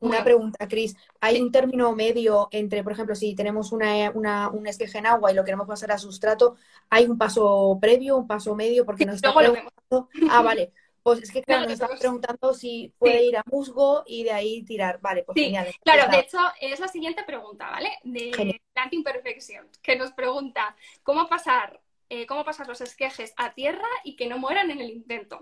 [0.00, 0.96] una pregunta, Cris.
[1.20, 5.30] ¿Hay un término medio entre, por ejemplo, si tenemos una, una, un esqueje en agua
[5.30, 6.56] y lo queremos pasar a sustrato,
[6.88, 8.84] ¿hay un paso previo, un paso medio?
[8.84, 10.08] Porque nos está preguntando...
[10.30, 10.72] Ah, vale.
[11.02, 14.62] Pues es que, claro, nos está preguntando si puede ir a musgo y de ahí
[14.64, 15.00] tirar.
[15.00, 15.54] Vale, pues sí.
[15.82, 17.90] Claro, de hecho, es la siguiente pregunta, ¿vale?
[18.04, 23.88] De Planting Imperfección, que nos pregunta cómo pasar, eh, cómo pasar los esquejes a tierra
[24.04, 25.40] y que no mueran en el intento.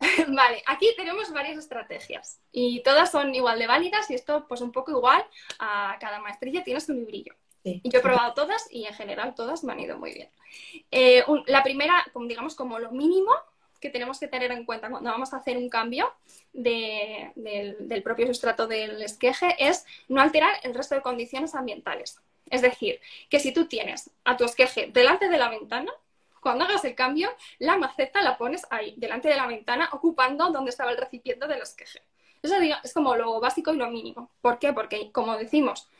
[0.28, 4.72] Vale, aquí tenemos varias estrategias y todas son igual de válidas y esto pues un
[4.72, 5.24] poco igual
[5.58, 7.34] a cada maestrilla tiene su librillo.
[7.64, 10.30] Y yo he probado todas y en general todas me han ido muy bien.
[10.90, 13.32] Eh, la primera, digamos, como lo mínimo
[13.80, 16.12] que tenemos que tener en cuenta cuando vamos a hacer un cambio
[16.52, 22.20] del, propio sustrato del esqueje es no alterar el resto de condiciones ambientales.
[22.50, 25.92] Es decir, que si tú tienes a tu esqueje delante de la ventana,
[26.48, 30.70] cuando hagas el cambio, la maceta la pones ahí, delante de la ventana, ocupando donde
[30.70, 32.02] estaba el recipiente del esqueje.
[32.42, 34.30] Eso es como lo básico y lo mínimo.
[34.40, 34.72] ¿Por qué?
[34.72, 35.90] Porque, como decimos,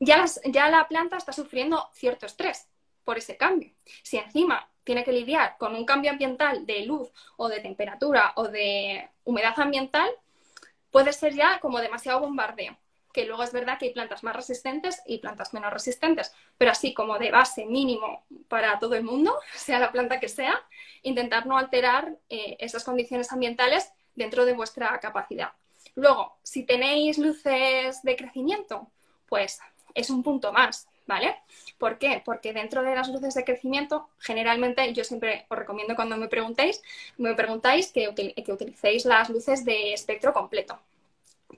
[0.00, 2.70] ya, ya la planta está sufriendo cierto estrés
[3.04, 3.70] por ese cambio.
[4.02, 8.48] Si encima tiene que lidiar con un cambio ambiental de luz o de temperatura o
[8.48, 10.08] de humedad ambiental,
[10.90, 12.78] puede ser ya como demasiado bombardeo
[13.12, 16.94] que luego es verdad que hay plantas más resistentes y plantas menos resistentes, pero así
[16.94, 20.54] como de base mínimo para todo el mundo, sea la planta que sea,
[21.02, 25.52] intentar no alterar eh, esas condiciones ambientales dentro de vuestra capacidad.
[25.94, 28.90] Luego, si tenéis luces de crecimiento,
[29.26, 29.60] pues
[29.94, 31.36] es un punto más, ¿vale?
[31.76, 32.22] ¿Por qué?
[32.24, 36.82] Porque dentro de las luces de crecimiento, generalmente yo siempre os recomiendo cuando me preguntéis,
[37.18, 40.78] me preguntáis que utilicéis las luces de espectro completo,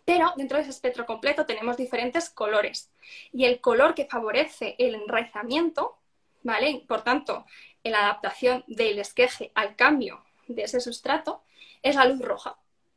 [0.04, 2.90] pero dentro de ese espectro completo tenemos diferentes colores.
[3.32, 5.98] Y el color que favorece el enraizamiento,
[6.42, 6.84] ¿vale?
[6.86, 7.46] Por tanto,
[7.82, 11.42] la adaptación del esqueje al cambio de ese sustrato,
[11.82, 12.56] es la luz roja.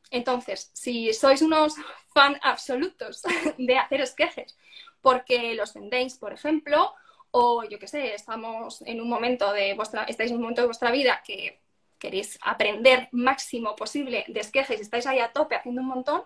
[0.10, 1.76] Entonces, si sois unos
[2.14, 3.22] fan absolutos
[3.58, 4.58] de hacer esquejes
[5.02, 6.94] porque los vendéis, por ejemplo,
[7.32, 10.68] o yo qué sé, estamos en un momento de vuestra, estáis en un momento de
[10.68, 11.62] vuestra vida que
[12.00, 16.24] queréis aprender máximo posible de esquejes y estáis ahí a tope haciendo un montón,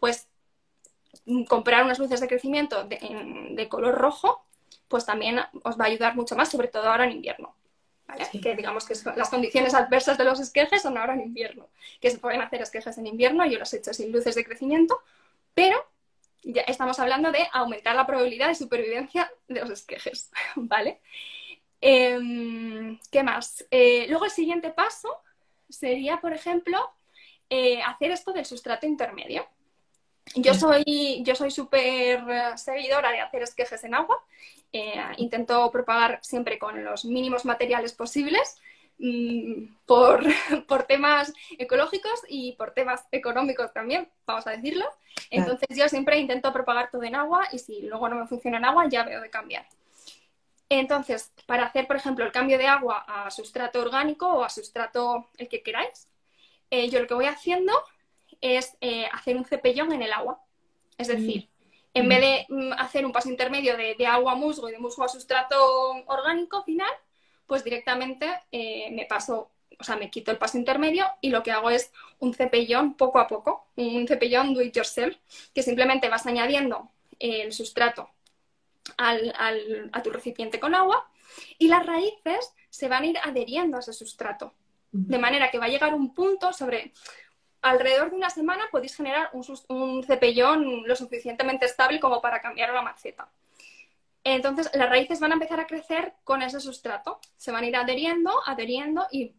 [0.00, 0.28] pues
[1.26, 4.44] mm, comprar unas luces de crecimiento de, color rojo,
[4.88, 7.54] pues también os va a ayudar mucho más, sobre todo ahora en invierno.
[8.42, 11.68] Que digamos que las condiciones adversas de los esquejes son ahora en invierno,
[12.00, 14.98] que se pueden hacer esquejes en invierno, yo los he hecho sin luces de crecimiento,
[15.52, 15.84] pero
[16.42, 21.00] ya estamos hablando de aumentar la probabilidad de supervivencia de los esquejes, ¿vale?
[21.80, 23.66] Em, ¿Qué más?
[23.70, 25.22] Eh, luego el siguiente paso
[25.68, 26.78] sería, por ejemplo,
[27.50, 29.46] eh, hacer esto del sustrato intermedio.
[30.34, 32.22] Yo soy yo soy súper
[32.56, 34.18] seguidora de hacer esquejes en agua.
[34.72, 38.60] Eh, intento propagar siempre con los mínimos materiales posibles
[38.98, 40.22] mm, por,
[40.68, 44.84] por, temas ecológicos y por temas económicos también, vamos a decirlo.
[45.30, 48.66] Entonces yo siempre intento propagar todo en agua y si luego no me funciona en
[48.66, 49.66] agua ya veo de cambiar.
[50.70, 55.28] Entonces, para hacer, por ejemplo, el cambio de agua a sustrato orgánico o a sustrato
[55.38, 56.08] el que queráis,
[56.70, 57.72] eh, yo lo que voy haciendo
[58.40, 60.40] es eh, hacer un cepellón en el agua.
[60.96, 61.48] Es decir,
[61.94, 62.08] en mm.
[62.08, 65.08] vez de mm, hacer un paso intermedio de, agua a musgo y de musgo a
[65.08, 65.56] sustrato
[66.06, 66.90] orgánico final,
[67.46, 71.50] pues directamente eh, me paso, o sea, me quito el paso intermedio y lo que
[71.50, 75.16] hago es un cepellón poco a poco, un cepellón do it yourself,
[75.54, 78.10] que simplemente vas añadiendo el sustrato
[78.96, 81.10] a tu recipiente con agua
[81.58, 84.54] y las raíces se van a ir adheriendo a ese sustrato.
[84.90, 86.92] De manera que va a llegar un punto sobre
[87.62, 92.82] alrededor de una semana podéis generar un, cepellón lo suficientemente estable como para cambiar la
[92.82, 93.28] maceta.
[94.24, 97.20] Entonces, las raíces van a empezar a crecer con ese sustrato.
[97.36, 99.34] Se van a ir adheriendo, adheriendo y,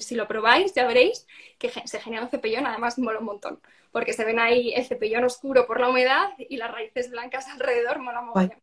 [0.00, 1.26] si lo probáis ya veréis
[1.58, 3.58] que se genera un cepellón, además mola un montón,
[3.90, 7.98] porque se ven ahí el cepellón oscuro por la humedad y las raíces blancas alrededor,
[7.98, 8.56] mola mucho.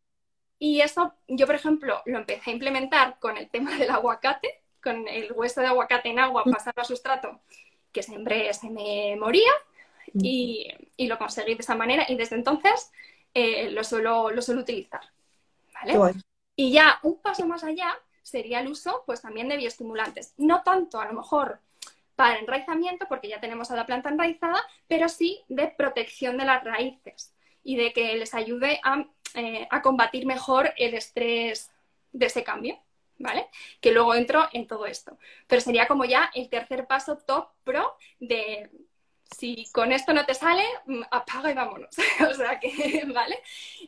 [0.60, 5.08] Y eso yo, por ejemplo, lo empecé a implementar con el tema del aguacate, con
[5.08, 6.52] el hueso de aguacate en agua mm.
[6.52, 7.40] pasado a sustrato,
[7.92, 9.52] que siempre se me moría
[10.14, 10.20] mm.
[10.24, 12.92] y, lo conseguí de esa manera y desde entonces
[13.34, 15.02] eh, lo, suelo, lo suelo utilizar.
[15.74, 16.14] ¿vale?
[16.56, 20.34] Y ya un paso más allá sería el uso pues también de bioestimulantes.
[20.38, 21.60] No tanto a lo mejor
[22.16, 26.64] para enraizamiento, porque ya tenemos a la planta enraizada, pero sí de protección de las
[26.66, 31.72] raíces y de que les ayude a, eh, a combatir mejor el estrés
[32.12, 32.78] de ese cambio.
[33.20, 33.48] ¿Vale?
[33.80, 35.18] Que luego entro en todo esto.
[35.48, 38.70] Pero sería como ya el tercer paso top pro de
[39.38, 41.96] si con esto no te sale, mm, apaga y vámonos.
[42.30, 43.38] o sea que, ¿vale?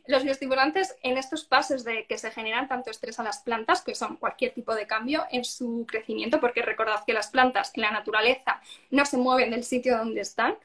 [0.08, 3.96] Los bioestimulantes en estos pasos de que se generan tanto estrés a las plantas, que
[3.96, 7.92] son cualquier tipo de cambio en su crecimiento, porque recordad que las plantas en la
[7.92, 10.56] naturaleza no se mueven del sitio donde están,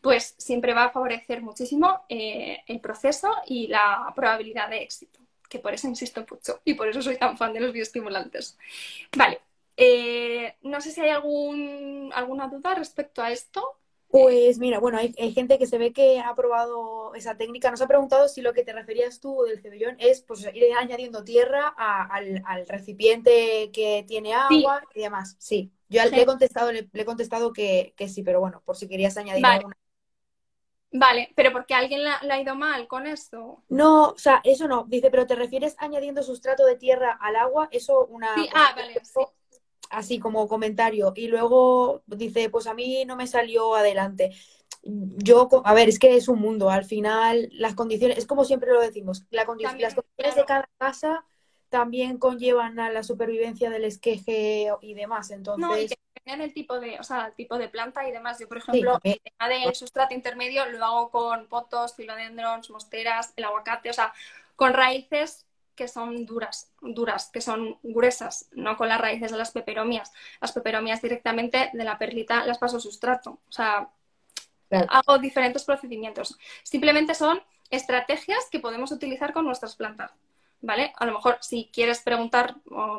[0.00, 5.23] pues siempre va a favorecer muchísimo eh, el proceso y la probabilidad de éxito
[5.54, 8.58] que por eso insisto mucho y por eso soy tan fan de los bioestimulantes.
[9.16, 9.40] Vale,
[9.76, 13.78] eh, no sé si hay algún, alguna duda respecto a esto.
[14.08, 17.70] Pues mira, bueno, hay, gente que se ve que ha probado esa técnica.
[17.70, 21.22] Nos ha preguntado si lo que te referías tú del cebollón es pues, ir añadiendo
[21.22, 25.36] tierra al, recipiente que tiene agua y demás.
[25.38, 29.16] Sí, yo le he contestado, le, he contestado que, sí, pero bueno, por si querías
[29.16, 29.76] añadir alguna
[30.96, 33.64] Vale, pero porque alguien la, ha ido mal con eso.
[33.68, 34.84] No, o sea, eso no.
[34.88, 37.68] Dice, pero ¿te refieres añadiendo sustrato de tierra al agua?
[37.72, 38.32] Eso una...
[38.36, 38.94] Sí, ah, vale,
[39.90, 41.12] Así como comentario.
[41.16, 44.36] Y luego dice, pues a mí no me salió adelante.
[44.84, 46.70] Yo, a ver, es que es un mundo.
[46.70, 49.96] Al final, las condiciones, es como siempre lo decimos, las condiciones
[50.36, 51.24] de cada casa
[51.70, 55.32] también conllevan a la supervivencia del esqueje y demás.
[55.32, 58.38] Entonces en el tipo de, o sea, el tipo de planta y demás.
[58.38, 63.44] Yo, por ejemplo, el tema de sustrato intermedio lo hago con potos, filodendrons, mosteras, el
[63.44, 64.12] aguacate, o sea,
[64.56, 69.50] con raíces que son duras, duras, que son gruesas, no con las raíces de las
[69.50, 70.12] peperomias.
[70.40, 73.40] Las peperomias directamente de la perlita las paso sustrato.
[73.48, 73.90] O sea,
[74.70, 76.38] hago diferentes procedimientos.
[76.62, 80.12] Simplemente son estrategias que podemos utilizar con nuestras plantas.
[80.60, 80.92] ¿Vale?
[80.96, 82.56] A lo mejor si quieres preguntar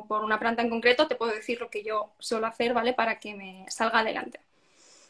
[0.07, 2.93] por una planta en concreto, te puedo decir lo que yo suelo hacer, ¿vale?
[2.93, 4.39] Para que me salga adelante,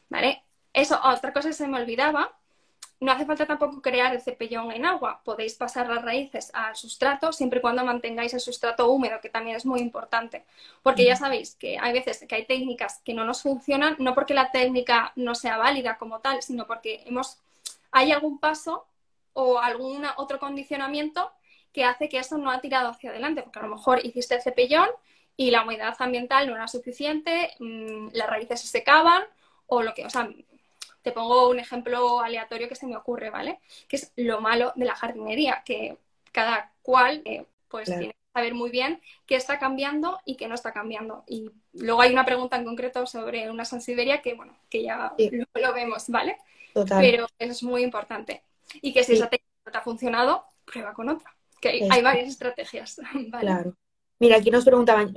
[0.09, 0.43] ¿vale?
[0.73, 2.35] Eso, otra cosa que se me olvidaba,
[2.99, 5.21] no hace falta tampoco crear el cepellón en agua.
[5.23, 9.57] Podéis pasar las raíces al sustrato siempre y cuando mantengáis el sustrato húmedo, que también
[9.57, 10.45] es muy importante.
[10.81, 14.33] Porque ya sabéis que hay veces que hay técnicas que no nos funcionan, no porque
[14.33, 17.37] la técnica no sea válida como tal, sino porque hemos,
[17.91, 18.85] hay algún paso
[19.33, 21.31] o algún otro condicionamiento
[21.75, 24.41] que hace que eso no ha tirado hacia adelante, porque a lo mejor hiciste el
[24.41, 24.87] cepellón
[25.35, 29.23] y la humedad ambiental no era suficiente, mm, las raíces se secaban
[29.67, 30.29] o lo que, o sea,
[31.01, 33.59] te pongo un ejemplo aleatorio que se me ocurre, ¿vale?
[33.89, 35.97] Que es lo malo de la jardinería, que
[36.31, 40.55] cada cual eh, pues tiene que saber muy bien qué está cambiando y qué no
[40.55, 41.25] está cambiando.
[41.27, 45.13] Y luego hay una pregunta en concreto sobre una Sansiberia que, bueno, que ya
[45.53, 46.37] lo, vemos, ¿vale?
[46.73, 48.43] Pero eso es muy importante.
[48.75, 51.34] Y que si esa técnica no te ha funcionado, prueba con otra
[51.69, 52.97] hay, varias estrategias.
[53.39, 53.75] Claro.
[54.17, 55.13] Mira, aquí nos preguntaban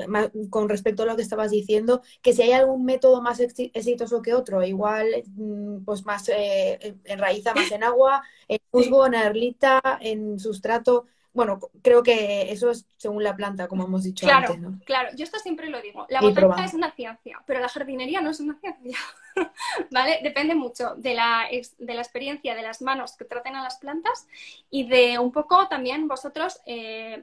[0.51, 4.35] con respecto a lo que estabas diciendo, que si hay algún método más exitoso que
[4.35, 5.07] otro, igual
[5.37, 11.07] mm, pues más eh, enraiza más en agua, en musgo, en erlita, en sustrato.
[11.38, 14.81] Bueno, creo que eso es según la planta, como hemos dicho claro, antes, ¿no?
[14.85, 16.05] Claro, yo esto siempre lo digo.
[16.09, 18.98] La botánica es una ciencia, pero la jardinería no es una ciencia.
[19.92, 20.18] ¿Vale?
[20.20, 21.46] Depende mucho de la,
[21.79, 24.27] de la, experiencia de las manos que traten a las plantas
[24.68, 27.22] y de un poco también vosotros eh,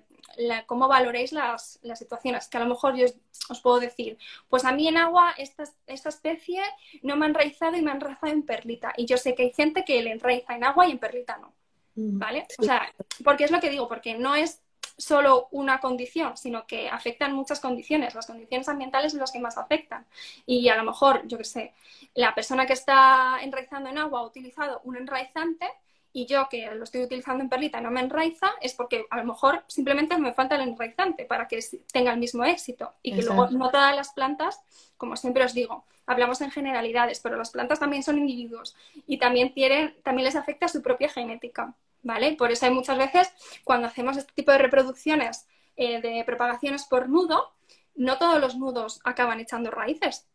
[0.65, 2.47] cómo valoréis las, las, situaciones.
[2.47, 3.08] Que a lo mejor yo
[3.49, 6.62] os, puedo decir, pues a mí en agua esta, esta especie
[7.01, 8.93] no me ha enraizado y me ha enraizado en perlita.
[8.95, 11.51] Y yo sé que hay gente que le enraiza en agua y en perlita no.
[11.96, 12.48] Mm, ¿Vale?
[12.60, 14.62] O sea, porque es lo que digo, porque no es
[14.98, 18.16] solo una condición, sino que afectan muchas condiciones.
[18.16, 20.06] Las condiciones ambientales son las que más afectan.
[20.46, 21.74] Y a lo mejor, yo qué sé,
[22.14, 25.68] la persona que está enraizando en agua ha utilizado un enraizante
[26.14, 29.26] y yo que lo estoy utilizando en perlita no me enraiza, es porque a lo
[29.26, 31.60] mejor simplemente me falta el enraizante para que
[31.92, 32.94] tenga el mismo éxito.
[33.04, 34.62] Y que luego no todas las plantas,
[34.96, 39.54] como siempre os digo, hablamos en generalidades, pero las plantas también son individuos y también,
[39.54, 41.76] tienen, también les afecta su propia genética.
[42.06, 42.34] ¿Vale?
[42.34, 47.10] Por eso hay muchas veces cuando hacemos este tipo de reproducciones eh, de propagaciones por
[47.10, 47.52] nudo,
[47.96, 50.28] no todos los nudos acaban echando raíces.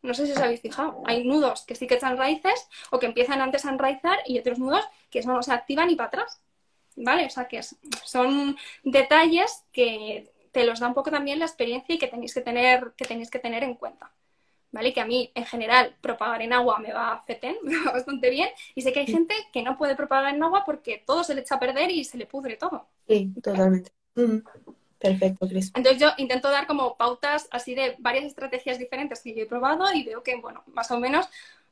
[0.00, 1.02] No sé si os habéis fijado.
[1.04, 4.58] Hay nudos que sí que echan raíces o que empiezan antes a enraizar y otros
[4.58, 6.40] nudos que no se activan ni para atrás.
[6.96, 7.26] ¿Vale?
[7.26, 7.60] O sea que
[8.04, 12.40] son detalles que te los da un poco también la experiencia y que tenéis que
[12.40, 14.10] tener, que tenéis que tener en cuenta.
[14.70, 14.92] ¿Vale?
[14.92, 18.48] Que a mí, en general, propagar en agua me va fetén, me va bastante bien.
[18.74, 21.42] Y sé que hay gente que no puede propagar en agua porque todo se le
[21.42, 22.88] echa a perder y se le pudre todo.
[23.06, 23.92] Sí, totalmente.
[24.98, 25.70] Perfecto, Cris.
[25.74, 29.92] Entonces yo intento dar como pautas así de varias estrategias diferentes que yo he probado
[29.92, 31.28] y veo que, bueno, más o menos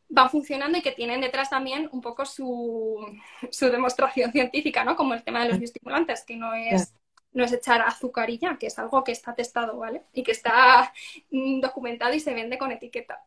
[0.09, 3.05] van funcionando y que tienen detrás también un poco su,
[3.51, 4.97] su demostración científica, ¿no?
[4.97, 6.95] Como el tema de los bioestimulantes, que no es
[7.37, 10.03] no es echar azúcar y ya, que es algo que está testado, ¿vale?
[10.14, 10.92] Y que está
[11.31, 13.22] mm, documentado y se vende con etiqueta.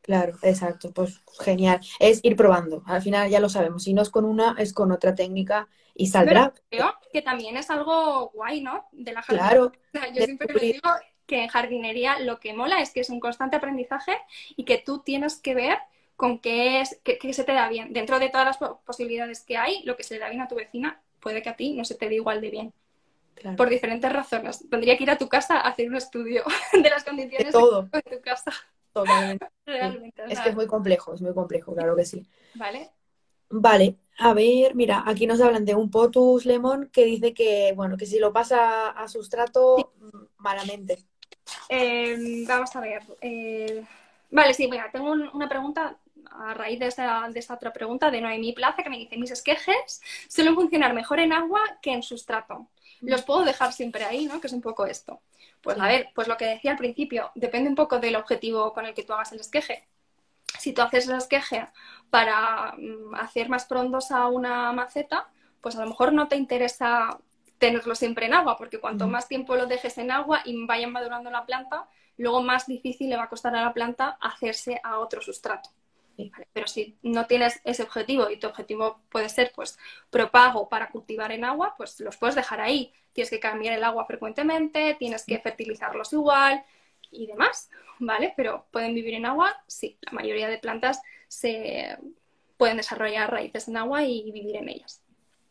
[0.00, 1.80] Claro, exacto, pues genial.
[2.00, 2.82] Es ir probando.
[2.86, 3.84] Al final ya lo sabemos.
[3.84, 6.52] Si no es con una, es con otra técnica y saldrá.
[6.68, 8.88] creo que también es algo guay, ¿no?
[8.90, 9.72] De la jardinería.
[9.92, 10.12] Claro.
[10.12, 10.90] yo siempre digo
[11.26, 14.18] que en jardinería lo que mola es que es un constante aprendizaje
[14.56, 15.78] y que tú tienes que ver
[16.16, 17.92] con qué, es, qué, qué se te da bien.
[17.92, 20.56] Dentro de todas las posibilidades que hay, lo que se le da bien a tu
[20.56, 22.74] vecina puede que a ti no se te dé igual de bien
[23.56, 24.68] por diferentes razones.
[24.68, 27.88] Tendría que ir a tu casa a hacer un estudio de las condiciones de, todo.
[27.92, 28.52] de tu casa.
[28.92, 29.46] Totalmente.
[29.66, 30.22] Realmente.
[30.28, 32.26] Es que es muy complejo, es muy complejo, claro que sí.
[32.54, 32.90] Vale.
[33.54, 37.98] Vale, a ver, mira, aquí nos hablan de un potus lemon que dice que, bueno,
[37.98, 39.92] que si lo pasa a sustrato,
[40.38, 41.04] malamente.
[41.68, 43.02] Em, vamos a ver.
[43.20, 43.84] Eh,
[44.30, 45.98] vale, sí, mira, tengo una pregunta
[46.30, 49.30] a raíz de esta, de esta otra pregunta de Noemí Plaza que me dice, mis
[49.30, 52.68] esquejes suelen funcionar mejor en agua que en sustrato
[53.02, 54.40] los puedo dejar siempre ahí, ¿no?
[54.40, 55.20] Que es un poco esto.
[55.60, 58.86] Pues a ver, pues lo que decía al principio, depende un poco del objetivo con
[58.86, 59.86] el que tú hagas el esqueje.
[60.58, 61.66] Si tú haces el esqueje
[62.10, 65.28] para mm, hacer más frondosa una maceta,
[65.60, 67.18] pues a lo mejor no te interesa
[67.58, 71.30] tenerlo siempre en agua, porque cuanto más tiempo lo dejes en agua y vaya madurando
[71.30, 75.22] la planta, luego más difícil le va a costar a la planta hacerse a otro
[75.22, 75.70] sustrato.
[76.52, 79.78] Pero si no tienes ese objetivo y tu objetivo puede ser pues
[80.10, 82.92] propago para cultivar en agua, pues los puedes dejar ahí.
[83.12, 86.64] Tienes que cambiar el agua frecuentemente, tienes que fertilizarlos igual
[87.10, 88.32] y demás, ¿vale?
[88.36, 89.98] Pero pueden vivir en agua, sí.
[90.02, 91.96] La mayoría de plantas se
[92.56, 95.01] pueden desarrollar raíces en agua y vivir en ellas.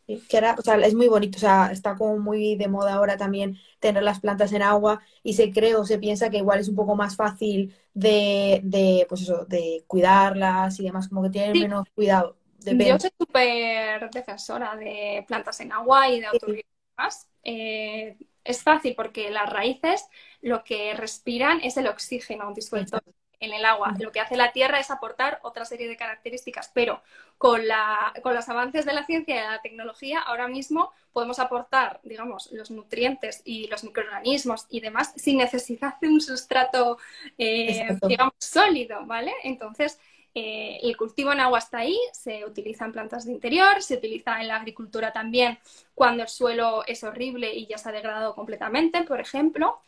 [0.08, 3.58] Que o sea, es muy bonito, o sea, está como muy de moda ahora también
[3.80, 6.76] tener las plantas en agua y se cree o se piensa que igual es un
[6.76, 11.88] poco más fácil de, de pues eso, de cuidarlas y demás, como que tienen menos
[11.96, 12.36] cuidado.
[12.60, 17.28] Yo soy súper defensora de plantas en agua y de autoridades.
[17.44, 20.06] Eh, es fácil porque las raíces
[20.42, 23.00] lo que respiran es el oxígeno disuelto
[23.42, 23.94] en el agua.
[24.00, 27.02] Lo que hace la Tierra es aportar otra serie de características, pero
[27.38, 31.40] con, la, con los avances de la ciencia y de la tecnología, ahora mismo podemos
[31.40, 36.98] aportar, digamos, los nutrientes y los microorganismos y demás sin necesidad de un sustrato,
[37.38, 39.34] eh, digamos, sólido, ¿vale?
[39.44, 40.00] Entonces,
[40.34, 44.40] eh, el cultivo en agua está ahí, se utiliza en plantas de interior, se utiliza
[44.40, 45.60] en la agricultura también
[45.94, 49.80] cuando el suelo es horrible y ya se ha degradado completamente, por ejemplo.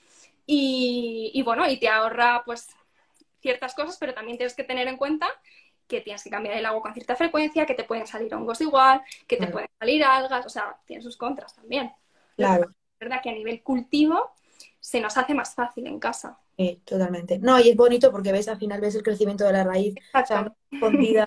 [0.46, 2.68] Y, y bueno, y te ahorra pues
[3.44, 5.28] ciertas cosas, pero también tienes que tener en cuenta
[5.88, 9.04] que tienes que cambiar el agua con cierta frecuencia, que te pueden salir hongos igual,
[9.28, 11.92] que te pueden salir algas, o sea, tiene sus contras también.
[12.36, 12.64] Claro.
[12.64, 14.32] Es verdad que a nivel cultivo
[14.80, 16.40] se nos hace más fácil en casa.
[16.58, 17.38] Sí, totalmente.
[17.38, 20.54] No, y es bonito porque ves al final ves el crecimiento de la raíz, o
[20.72, 21.26] escondida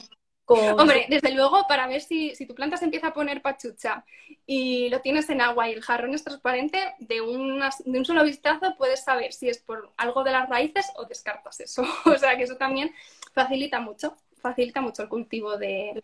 [0.49, 4.05] Hombre, desde luego, para ver si, si, tu planta se empieza a poner pachucha
[4.47, 8.75] y lo tienes en agua y el jarrón es transparente, de, de un solo vistazo
[8.79, 11.83] puedes saber si es por algo de las raíces o descartas eso.
[12.05, 12.93] o sea que eso también
[13.33, 16.03] facilita mucho, facilita mucho el cultivo de,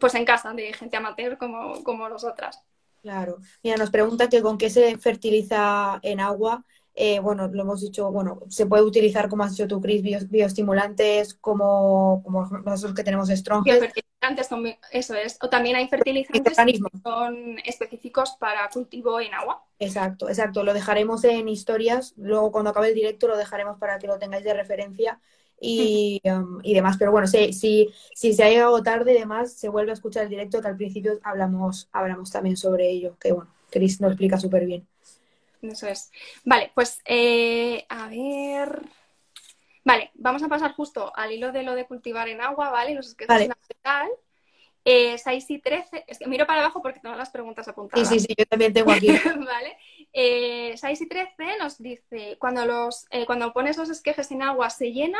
[0.00, 2.60] pues en casa, de gente amateur como, como nosotras.
[3.02, 3.38] Claro.
[3.62, 6.64] Mira, nos pregunta que con qué se fertiliza en agua
[6.96, 11.34] eh, bueno, lo hemos dicho, bueno, se puede utilizar, como has dicho tú, Cris, bioestimulantes
[11.34, 13.64] como, como los que tenemos Strong.
[13.64, 14.48] Biofertilizantes,
[14.92, 15.36] eso es.
[15.42, 19.64] O también hay fertilizantes que son específicos para cultivo en agua.
[19.80, 20.62] Exacto, exacto.
[20.62, 24.44] Lo dejaremos en historias, luego cuando acabe el directo lo dejaremos para que lo tengáis
[24.44, 25.20] de referencia
[25.60, 26.96] y, um, y demás.
[26.96, 30.24] Pero bueno, si, si, si, se ha llegado tarde y demás, se vuelve a escuchar
[30.24, 34.38] el directo, que al principio hablamos, hablamos también sobre ello, que bueno, Cris nos explica
[34.38, 34.86] súper bien.
[35.70, 36.10] Eso es.
[36.44, 38.82] Vale, pues eh, a ver.
[39.84, 42.94] Vale, vamos a pasar justo al hilo de lo de cultivar en agua, ¿vale?
[42.94, 43.48] Los esquejes vale.
[43.48, 44.10] natural.
[44.86, 48.06] Eh, 6 y 13, es que miro para abajo porque tengo las preguntas apuntadas.
[48.06, 49.08] Sí, sí, sí, yo también tengo aquí.
[49.46, 49.78] vale.
[50.12, 54.68] Eh, 6 y 13 nos dice, cuando, los, eh, cuando pones los esquejes en agua
[54.68, 55.18] se llena,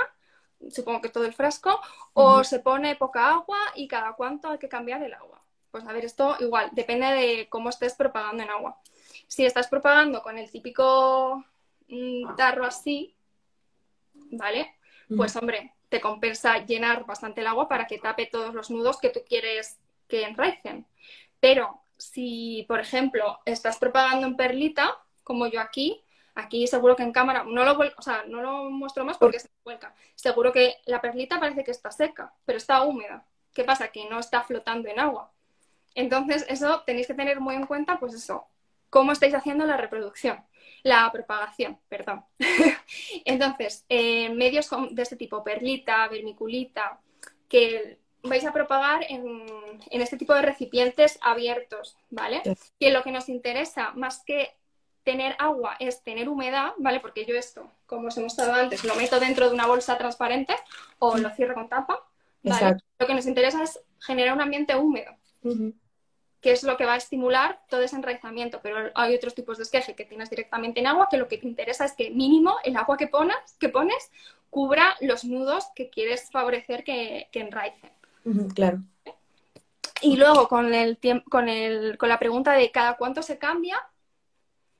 [0.71, 1.81] supongo que todo el frasco,
[2.13, 5.43] o se pone poca agua y cada cuánto hay que cambiar el agua.
[5.71, 8.79] Pues a ver, esto igual, depende de cómo estés propagando en agua.
[9.27, 11.45] Si estás propagando con el típico
[11.89, 13.15] mm, tarro así,
[14.31, 14.75] ¿vale?
[15.17, 19.11] Pues hombre, te compensa llenar bastante el agua para que tape todos los nudos que
[19.11, 20.87] tú quieres que enraicen.
[21.41, 26.03] Pero si, por ejemplo, estás propagando en perlita, como yo aquí,
[26.35, 29.51] aquí seguro que en cámara, no lo, o sea, no lo muestro más porque se
[29.63, 29.95] vuelca.
[30.15, 33.25] Seguro que la perlita parece que está seca, pero está húmeda.
[33.53, 33.89] ¿Qué pasa?
[33.89, 35.31] Que no está flotando en agua.
[35.95, 38.47] Entonces, eso tenéis que tener muy en cuenta, pues eso,
[38.95, 40.39] cómo estáis haciendo la reproducción,
[40.85, 42.25] la propagación, perdón.
[43.25, 47.01] Entonces, eh, medios de este tipo, perlita, vermiculita,
[47.49, 49.43] que vais a propagar en,
[49.91, 52.41] este tipo de recipientes abiertos, ¿vale?
[52.79, 54.55] Que lo que nos interesa, más que
[55.03, 57.01] tener agua, es tener humedad, ¿vale?
[57.01, 60.55] Porque yo esto, como os he mostrado antes, lo meto dentro de una bolsa transparente
[61.01, 62.07] o lo cierro con tapa,
[62.45, 62.77] ¿vale?
[63.01, 65.17] Lo que nos interesa es generar un ambiente húmedo
[66.45, 68.61] que es lo que va a estimular todo ese enraizamiento.
[68.63, 71.49] Pero hay otros tipos de esqueje que tienes directamente en agua, que lo que te
[71.49, 74.11] interesa es que mínimo el agua que, pones, que pones
[74.51, 77.91] cubra los nudos que quieres favorecer que, que enraicen.
[78.55, 78.81] claro.
[80.03, 80.99] Y luego con, el
[81.31, 83.81] con, el, con la pregunta de cada cuánto se cambia,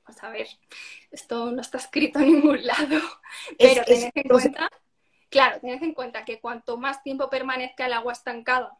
[0.05, 0.47] pues a ver,
[1.09, 3.01] esto no está escrito en ningún lado,
[3.57, 4.69] pero tened en cuenta,
[5.31, 8.77] claro, tened en cuenta que cuanto más tiempo permanezca el agua estancada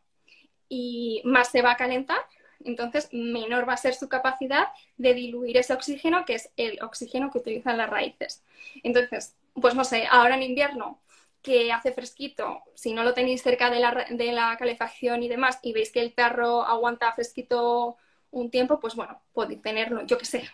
[0.70, 2.20] y más se va a calentar,
[2.66, 7.32] entonces menor va a ser su capacidad de diluir ese oxígeno, que es el oxígeno
[7.32, 8.44] que utilizan las raíces.
[8.84, 11.02] Entonces, pues no sé, ahora en invierno
[11.42, 15.60] que hace fresquito, si no lo tenéis cerca de la, de la calefacción y demás,
[15.62, 17.98] y veis que el tarro aguanta fresquito
[18.32, 20.50] un tiempo, pues bueno, podéis tenerlo, yo qué sé,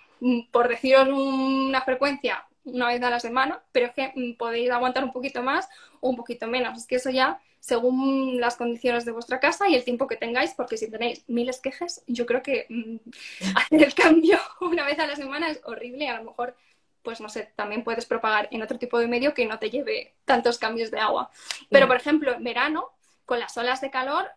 [0.52, 5.04] por deciros una frecuencia una vez a la semana, pero es que mm, podéis aguantar
[5.04, 5.68] un poquito más
[6.00, 6.78] o un poquito menos.
[6.78, 10.54] Es que eso ya según las condiciones de vuestra casa y el tiempo que tengáis,
[10.56, 12.98] porque si tenéis miles quejes, yo creo que mm,
[13.56, 16.56] hacer el cambio una vez a la semana es horrible a lo mejor,
[17.04, 20.16] pues no sé, también puedes propagar en otro tipo de medio que no te lleve
[20.26, 21.30] tantos cambios de agua.
[21.70, 22.90] Pero, por ejemplo, en verano,
[23.26, 24.30] con las olas de calor,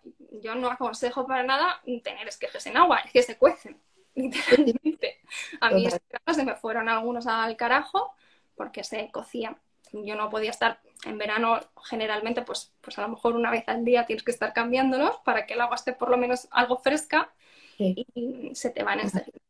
[0.43, 3.79] yo no aconsejo para nada tener esquejes en agua, es que se cuecen,
[4.15, 5.21] literalmente.
[5.61, 8.13] A mí se me fueron algunos al carajo
[8.55, 9.57] porque se cocían
[10.03, 13.85] yo no podía estar en verano generalmente, pues, pues a lo mejor una vez al
[13.85, 17.33] día tienes que estar cambiándolos para que el agua esté por lo menos algo fresca
[17.79, 19.03] y se te van a.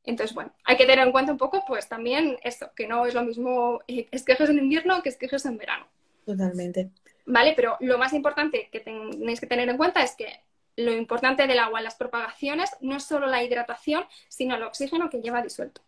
[0.04, 3.14] Entonces, bueno, hay que tener en cuenta un poco, pues también esto, que no es
[3.14, 5.86] lo mismo eh, esquejes en invierno que esquejes en verano.
[6.24, 6.90] Totalmente.
[7.26, 10.40] Vale, pero lo más importante que tenéis que tener en cuenta es que
[10.76, 15.08] lo importante del agua en las propagaciones no es solo la hidratación, sino el oxígeno
[15.08, 15.80] que lleva disuelto.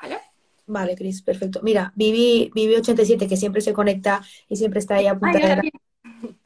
[0.00, 0.18] ¿Vale?
[0.70, 1.60] Vale, Cris, perfecto.
[1.64, 5.60] Mira, Vivi, Vivi87, que siempre se conecta y siempre está ahí apuntada.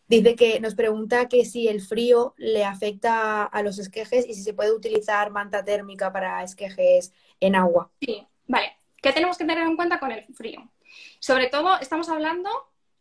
[0.08, 4.42] Dice que nos pregunta que si el frío le afecta a los esquejes y si
[4.42, 7.90] se puede utilizar manta térmica para esquejes en agua.
[8.00, 8.72] Sí, vale.
[9.02, 10.70] ¿Qué tenemos que tener en cuenta con el frío?
[11.18, 12.48] Sobre todo, estamos hablando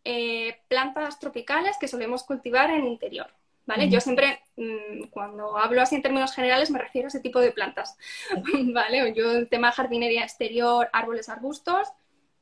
[0.03, 3.28] eh, plantas tropicales que solemos cultivar en interior.
[3.66, 3.89] ¿Vale?
[3.89, 7.51] Yo siempre, mm, cuando hablo así en términos generales, me refiero a ese tipo de
[7.51, 7.97] plantas,
[8.74, 9.14] ¿vale?
[9.14, 11.88] Yo, el tema jardinería exterior, árboles, arbustos,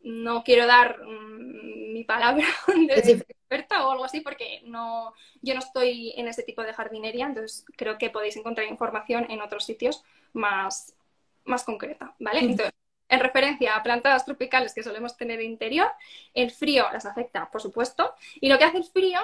[0.04, 5.60] no quiero dar mm, mi palabra de experta o algo así porque no, yo no
[5.60, 10.04] estoy en ese tipo de jardinería, entonces creo que podéis encontrar información en otros sitios
[10.34, 10.96] más,
[11.44, 12.40] más concreta, ¿vale?
[12.40, 12.74] Entonces,
[13.10, 15.92] en referencia a plantas tropicales que solemos tener en interior,
[16.34, 19.20] el frío las afecta, por supuesto, y lo que hace el frío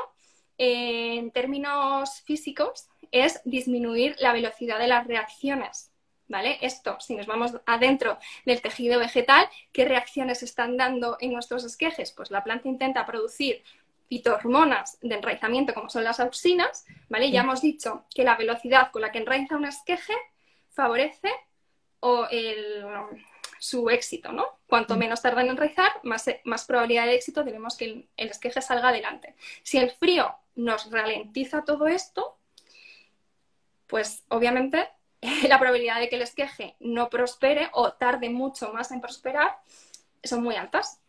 [0.57, 5.91] en términos físicos, es disminuir la velocidad de las reacciones.
[6.29, 6.57] ¿Vale?
[6.59, 12.11] Esto, si nos vamos adentro del tejido vegetal, ¿qué reacciones están dando en nuestros esquejes?
[12.11, 13.63] Pues la planta intenta producir
[14.09, 17.31] fitohormonas de enraizamiento, como son las auxinas, ¿vale?
[17.31, 20.13] Ya hemos dicho que la velocidad con la que enraiza un esqueje
[20.71, 21.31] favorece
[22.01, 22.27] o
[23.59, 24.59] su éxito, ¿no?
[24.67, 28.61] Cuanto menos tarda en enraizar, más, más probabilidad de éxito tenemos que el, el esqueje
[28.61, 29.35] salga adelante.
[29.63, 32.37] Si el frío nos ralentiza todo esto,
[33.85, 34.89] pues obviamente
[35.47, 39.59] la probabilidad de que el esqueje no prospere o tarde mucho más en prosperar
[40.23, 40.99] son muy altas.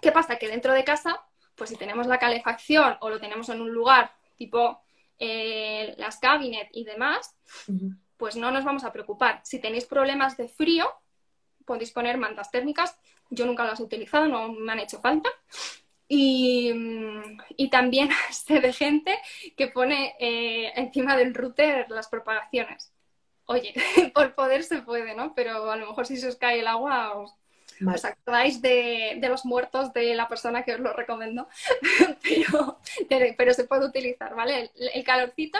[0.00, 0.36] ¿Qué pasa?
[0.36, 1.24] Que dentro de casa,
[1.54, 4.82] pues si tenemos la calefacción o lo tenemos en un lugar tipo
[5.18, 7.36] eh, las cabinet y demás,
[8.16, 9.40] pues no nos vamos a preocupar.
[9.44, 10.92] Si tenéis problemas de frío,
[11.64, 12.98] podéis poner mantas térmicas.
[13.30, 15.28] Yo nunca las he utilizado, no me han hecho falta.
[16.14, 19.18] Y, también sé de gente
[19.56, 22.92] que pone eh, encima del router las propagaciones.
[23.46, 23.72] Oye,
[24.14, 25.34] por poder se puede, ¿no?
[25.34, 27.34] Pero a lo mejor si se os cae el agua os,
[28.04, 31.48] acordáis de, los muertos de la persona que os lo recomendó.
[33.38, 34.70] pero, se puede utilizar, ¿vale?
[34.74, 35.58] el calorcito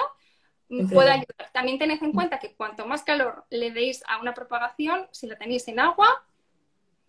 [0.92, 1.50] puede ayudar.
[1.53, 5.36] También tened en cuenta que cuanto más calor le deis a una propagación, si la
[5.36, 6.24] tenéis en agua,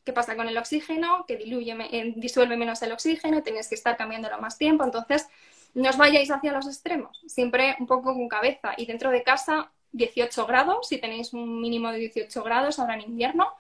[0.04, 1.26] ¿qué pasa con el oxígeno?
[1.28, 1.76] Que diluye,
[2.16, 4.84] disuelve menos el oxígeno y tenéis que estar cambiándolo más tiempo.
[4.84, 5.28] Entonces,
[5.74, 8.74] no os vayáis hacia los extremos, siempre un poco con cabeza.
[8.78, 13.02] Y dentro de casa, 18 grados, si tenéis un mínimo de 18 grados ahora en
[13.02, 13.54] invierno,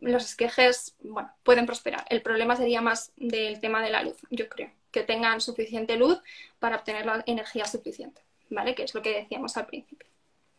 [0.00, 2.04] los esquejes, bueno, pueden prosperar.
[2.10, 6.20] El problema sería más del tema de la luz, yo creo, que tengan suficiente luz
[6.58, 8.26] para obtener la energía suficiente.
[8.50, 8.74] ¿vale?
[8.74, 10.08] Que es lo que decíamos al principio.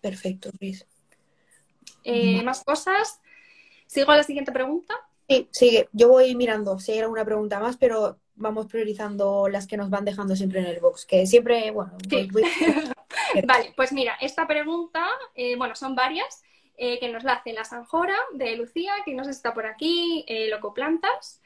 [0.01, 0.85] Perfecto, Luis.
[2.03, 3.19] Eh, ¿Más cosas?
[3.85, 4.93] ¿Sigo a la siguiente pregunta?
[5.27, 5.89] Sí, sigue.
[5.91, 10.05] Yo voy mirando si hay alguna pregunta más, pero vamos priorizando las que nos van
[10.05, 11.97] dejando siempre en el box, que siempre, bueno.
[13.47, 15.05] vale, pues mira, esta pregunta,
[15.35, 16.43] eh, bueno, son varias,
[16.77, 21.41] eh, que nos la hace la Sanjora de Lucía, que nos está por aquí, Locoplantas,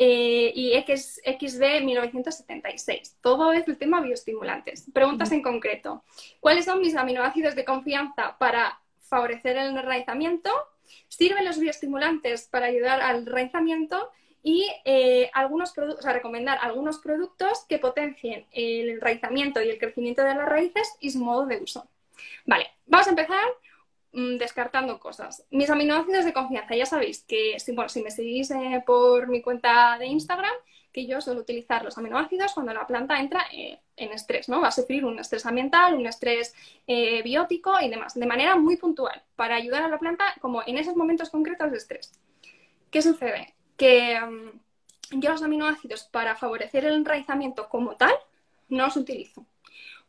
[0.00, 3.16] eh, y X, XB 1976.
[3.20, 4.86] Todo es el tema bioestimulantes.
[4.94, 6.04] Preguntas en concreto.
[6.38, 10.50] ¿Cuáles son mis aminoácidos de confianza para favorecer el enraizamiento?
[11.08, 14.10] ¿Sirven los bioestimulantes para ayudar al enraizamiento?
[14.42, 20.22] Y eh, algunos o sea, recomendar algunos productos que potencien el enraizamiento y el crecimiento
[20.22, 21.88] de las raíces y su modo de uso.
[22.46, 23.48] Vale, vamos a empezar
[24.12, 25.44] Mm, descartando cosas.
[25.50, 29.42] Mis aminoácidos de confianza, ya sabéis que si, bueno, si me seguís eh, por mi
[29.42, 30.54] cuenta de Instagram,
[30.92, 34.60] que yo suelo utilizar los aminoácidos cuando la planta entra eh, en estrés, ¿no?
[34.60, 36.54] Va a sufrir un estrés ambiental, un estrés
[36.86, 40.78] eh, biótico y demás, de manera muy puntual, para ayudar a la planta como en
[40.78, 42.12] esos momentos concretos de estrés.
[42.90, 43.54] ¿Qué sucede?
[43.76, 48.12] Que mm, yo los aminoácidos para favorecer el enraizamiento como tal
[48.68, 49.46] no los utilizo,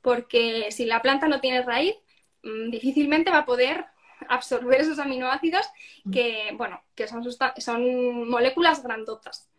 [0.01, 1.95] porque si la planta no tiene raíz,
[2.43, 3.85] Mm, difícilmente va a poder
[4.27, 5.65] absorber esos aminoácidos
[6.11, 7.23] que, bueno, que son,
[7.57, 9.49] son moléculas grandotas,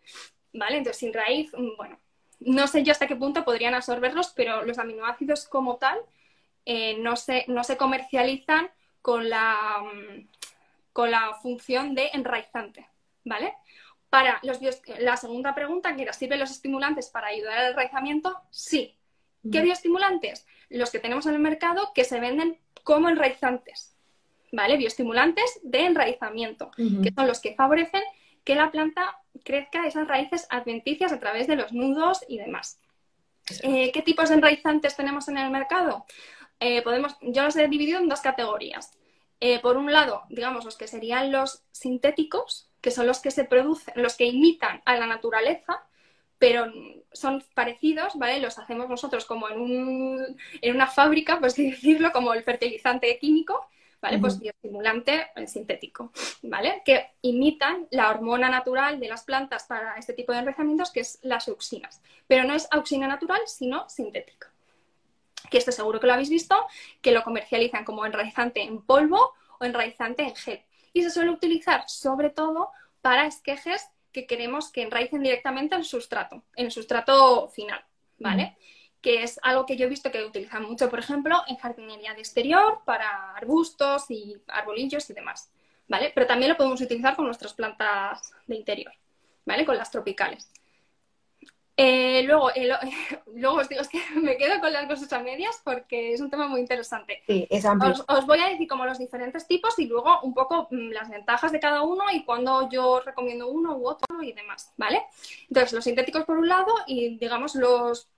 [0.52, 0.78] ¿vale?
[0.78, 1.98] Entonces, sin raíz, mm, bueno,
[2.40, 5.98] no sé yo hasta qué punto podrían absorberlos, pero los aminoácidos como tal
[6.64, 8.70] eh, no, se, no se comercializan
[9.02, 10.28] con la, mm,
[10.92, 12.88] con la función de enraizante,
[13.24, 13.54] ¿vale?
[14.08, 14.58] Para los
[14.98, 18.36] la segunda pregunta, que era, ¿sirven los estimulantes para ayudar al enraizamiento?
[18.50, 18.96] Sí.
[19.50, 20.46] ¿Qué bioestimulantes?
[20.68, 23.96] Los que tenemos en el mercado que se venden como enraizantes,
[24.52, 24.76] ¿vale?
[24.76, 28.02] Bioestimulantes de enraizamiento, que son los que favorecen
[28.44, 32.80] que la planta crezca esas raíces adventicias a través de los nudos y demás.
[33.62, 36.06] Eh, ¿Qué tipos de enraizantes tenemos en el mercado?
[36.60, 38.92] Eh, podemos, yo los he dividido en dos categorías.
[39.40, 43.44] Eh, por un lado, digamos, los que serían los sintéticos, que son los que se
[43.44, 45.82] producen, los que imitan a la naturaleza,
[46.38, 46.72] pero
[47.12, 48.40] son parecidos, ¿vale?
[48.40, 53.18] Los hacemos nosotros como en, un, en una fábrica, por así decirlo, como el fertilizante
[53.18, 53.66] químico,
[54.00, 54.18] ¿vale?
[54.18, 56.82] Pues bioestimulante sintético, ¿vale?
[56.84, 61.18] Que imitan la hormona natural de las plantas para este tipo de enraizamientos, que es
[61.22, 62.00] las auxinas.
[62.26, 64.50] Pero no es auxina natural, sino sintética.
[65.50, 66.66] Que esto seguro que lo habéis visto,
[67.00, 70.62] que lo comercializan como enraizante en polvo o enraizante en gel.
[70.92, 72.70] Y se suele utilizar sobre todo
[73.02, 77.84] para esquejes que queremos que enraicen directamente en el sustrato, en el sustrato final,
[78.18, 78.56] ¿vale?
[79.00, 82.20] Que es algo que yo he visto que utilizan mucho, por ejemplo, en jardinería de
[82.20, 85.50] exterior, para arbustos y arbolillos y demás,
[85.88, 86.12] ¿vale?
[86.14, 88.92] Pero también lo podemos utilizar con nuestras plantas de interior,
[89.46, 89.64] ¿vale?
[89.64, 90.50] Con las tropicales.
[91.82, 92.50] Eh, luego,
[93.34, 96.28] luego os digo, es que me quedo con las cosas a medias porque es un
[96.28, 97.22] tema muy interesante.
[97.26, 97.94] Sí, es amplio.
[98.06, 101.52] Os, voy a decir como los diferentes tipos y luego un poco mm, las ventajas
[101.52, 105.04] de cada uno y cuando yo recomiendo uno u otro y demás, ¿vale?
[105.48, 108.10] Entonces, los sintéticos por un lado y digamos los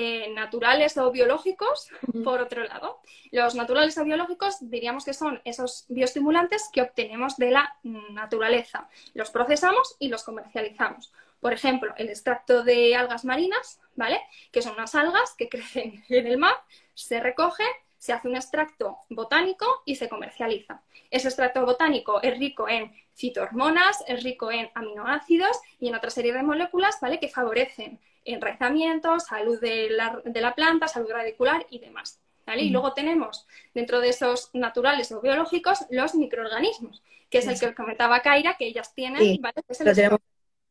[0.00, 1.90] eh, naturales o biológicos,
[2.22, 3.00] por otro lado.
[3.32, 8.88] Los naturales o biológicos diríamos que son esos bioestimulantes que obtenemos de la naturaleza.
[9.14, 11.12] Los procesamos y los comercializamos.
[11.40, 14.20] Por ejemplo, el extracto de algas marinas, ¿vale?
[14.52, 16.54] Que son unas algas que crecen en el mar,
[16.94, 17.66] se recogen,
[17.98, 20.80] se hace un extracto botánico y se comercializa.
[21.10, 26.32] Ese extracto botánico es rico en fitohormonas, es rico en aminoácidos y en otra serie
[26.32, 27.18] de moléculas, ¿vale?
[27.18, 32.20] Que favorecen enraizamiento, salud de la, planta, salud radicular y demás.
[32.56, 37.74] Y luego tenemos dentro de esos naturales o biológicos los microorganismos, que es el que
[37.74, 39.38] comentaba Kaira, que ellas tienen.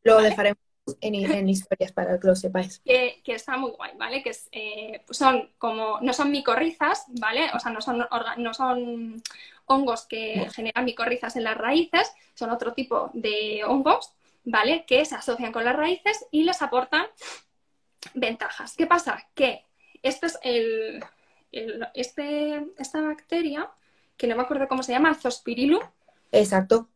[0.02, 0.58] lo, dejaremos
[1.00, 2.80] en, historias para que lo sepáis.
[2.80, 4.24] Que, está muy guay, ¿vale?
[4.24, 7.48] Que eh, son como, no son micorrizas, ¿vale?
[7.54, 8.04] O sea, no son,
[8.38, 9.22] no son
[9.68, 14.12] hongos que generan micorrizas en las raíces, son otro tipo de hongos,
[14.44, 14.84] ¿vale?
[14.86, 17.06] Que se asocian con las raíces y les aportan
[18.14, 18.74] ventajas.
[18.76, 19.28] ¿Qué pasa?
[19.34, 19.64] Que
[20.02, 21.04] este es el,
[21.94, 23.70] este, esta bacteria,
[24.16, 25.82] que no me acuerdo cómo se llama, Zospirillum.
[26.32, 26.88] Exacto.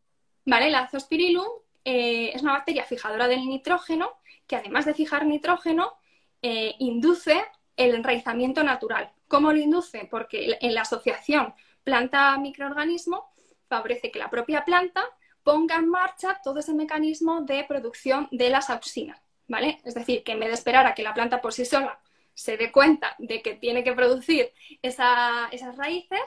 [0.44, 1.46] Vale, la Zospirillum
[1.84, 5.94] eh, es una bacteria fijadora del nitrógeno que además de fijar nitrógeno,
[6.42, 7.42] eh, induce
[7.76, 9.10] el enraizamiento natural.
[9.28, 10.06] ¿Cómo lo induce?
[10.10, 11.54] Porque en la asociación
[11.84, 13.32] planta-microorganismo
[13.68, 15.04] favorece que la propia planta
[15.42, 19.22] ponga en marcha todo ese mecanismo de producción de las auxinas.
[19.52, 19.80] ¿vale?
[19.84, 22.00] Es decir, que en vez de esperar a que la planta por sí sola
[22.34, 26.20] se dé cuenta de que tiene que producir esas raíces,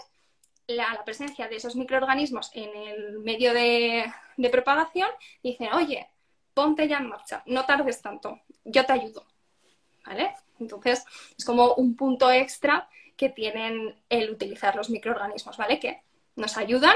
[0.67, 4.11] la, presencia de esos microorganismos en el medio de,
[4.51, 5.09] propagación
[5.41, 6.07] dice, oye,
[6.53, 9.25] ponte ya en marcha, no tardes tanto, yo te ayudo.
[10.05, 10.35] ¿Vale?
[10.59, 11.03] Entonces,
[11.35, 15.80] es como un punto extra que tienen el utilizar los microorganismos, ¿vale?
[15.80, 16.01] Que
[16.36, 16.95] nos ayudan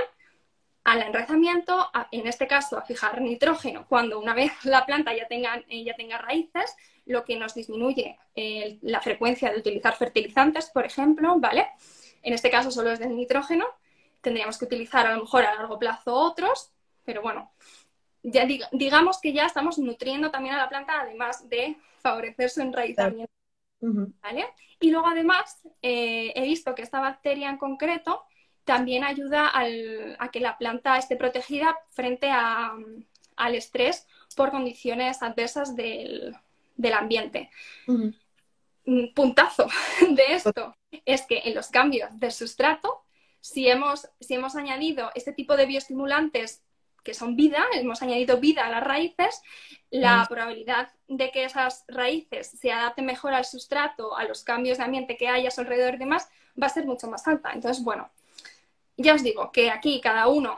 [0.83, 5.63] al enraizamiento, en este caso a fijar nitrógeno, cuando una vez la planta ya tenga,
[5.67, 8.17] eh, ya tenga raíces, lo que nos disminuye
[8.81, 11.67] la frecuencia de utilizar fertilizantes, por ejemplo, ¿vale?
[12.21, 13.65] En este caso solo es del nitrógeno,
[14.21, 16.71] tendríamos que utilizar a lo mejor a largo plazo otros,
[17.03, 17.51] pero bueno,
[18.23, 23.38] ya digamos que ya estamos nutriendo también a la planta, además de favorecer su enraizamiento.
[23.81, 24.45] ¿Vale?
[24.79, 28.23] Y luego además eh, he visto que esta bacteria en concreto
[28.63, 36.35] también ayuda a que la planta esté protegida frente al estrés por condiciones adversas del,
[36.93, 37.49] ambiente.
[37.87, 39.67] Un puntazo
[40.11, 43.03] de esto es que en los cambios de sustrato,
[43.41, 46.61] si hemos, si hemos añadido este tipo de bioestimulantes
[47.03, 49.41] que son vida, hemos añadido vida a las raíces,
[49.89, 54.83] la probabilidad de que esas raíces se adapten mejor al sustrato, a los cambios de
[54.83, 56.29] ambiente que hay a su alrededor y demás,
[56.61, 57.51] va a ser mucho más alta.
[57.53, 58.09] Entonces, bueno,
[58.97, 60.57] ya os digo que aquí cada uno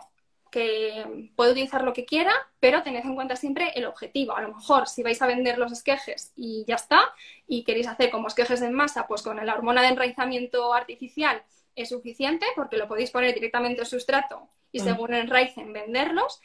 [0.52, 4.36] que puede utilizar lo que quiera, pero tened en cuenta siempre el objetivo.
[4.36, 7.00] A lo mejor si vais a vender los esquejes y ya está,
[7.48, 11.42] y queréis hacer como esquejes en masa, pues con la hormona de enraizamiento artificial
[11.76, 16.42] es suficiente porque lo podéis poner directamente en sustrato y según enraicen venderlos.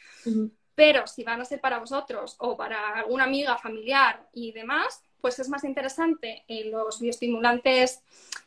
[0.75, 5.39] Pero si van a ser para vosotros o para alguna amiga, familiar y demás, pues
[5.39, 8.03] es más interesante en los bioestimulantes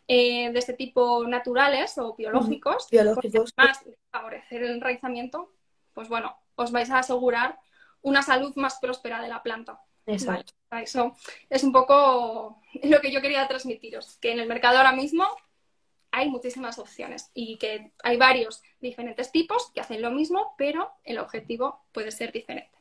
[0.06, 3.52] eh, de este tipo naturales o biológicos, biológicos.
[3.56, 5.52] más favorecer el enraizamiento,
[5.92, 7.58] pues bueno, os vais a asegurar
[8.02, 9.80] una salud más próspera de la planta.
[10.06, 10.52] Exacto.
[10.70, 11.14] Eso
[11.48, 15.26] es un poco lo que yo quería transmitiros, que en el mercado ahora mismo
[16.12, 21.18] hay muchísimas opciones y que hay varios diferentes tipos que hacen lo mismo, pero el
[21.18, 22.76] objetivo puede ser diferente.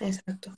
[0.00, 0.56] Exacto.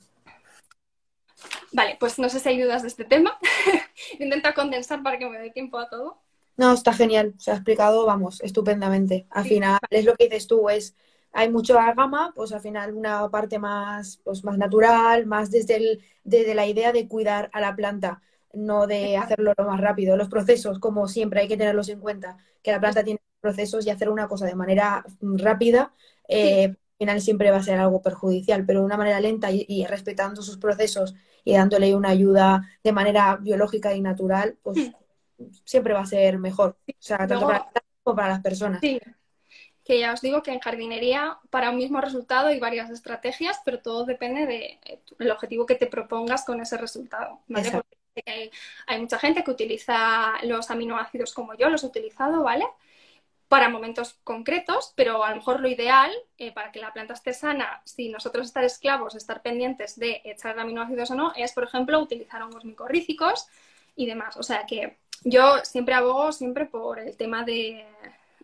[1.71, 3.37] Vale, pues no sé si hay dudas de este tema.
[4.19, 6.21] Intenta condensar para que me dé tiempo a todo.
[6.55, 7.33] No, está genial.
[7.37, 9.25] Se ha explicado, vamos, estupendamente.
[9.29, 10.95] Al final, es lo que dices tú, es
[11.33, 16.03] hay mucho gama, pues al final una parte más, pues más natural, más desde, el,
[16.23, 18.21] desde la idea de cuidar a la planta,
[18.53, 20.15] no de hacerlo lo más rápido.
[20.15, 23.89] Los procesos, como siempre, hay que tenerlos en cuenta, que la planta tiene procesos y
[23.89, 25.93] hacer una cosa de manera rápida,
[26.29, 29.85] eh, al final siempre va a ser algo perjudicial, pero de una manera lenta y
[29.85, 35.45] respetando sus procesos y dándole una ayuda de manera biológica y natural, pues hmm.
[35.65, 36.77] siempre va a ser mejor.
[36.87, 37.71] O sea, tanto para,
[38.03, 38.79] como para las personas.
[38.81, 38.99] Sí.
[39.83, 43.79] Que ya os digo que en jardinería para un mismo resultado hay varias estrategias, pero
[43.79, 44.45] todo depende
[45.17, 47.41] del objetivo que te propongas con ese resultado.
[47.47, 47.81] ¿vale?
[48.25, 48.51] Hay,
[48.87, 52.65] hay mucha gente que utiliza los aminoácidos como yo los he utilizado, ¿vale?
[53.53, 57.33] para momentos concretos, pero a lo mejor lo ideal eh, para que la planta esté
[57.33, 61.99] sana, si nosotros estar esclavos, estar pendientes de echar aminoácidos o no, es, por ejemplo,
[61.99, 63.45] utilizar hongos micorríficos
[63.95, 64.37] y demás.
[64.37, 67.85] O sea que yo siempre abogo siempre por el tema de,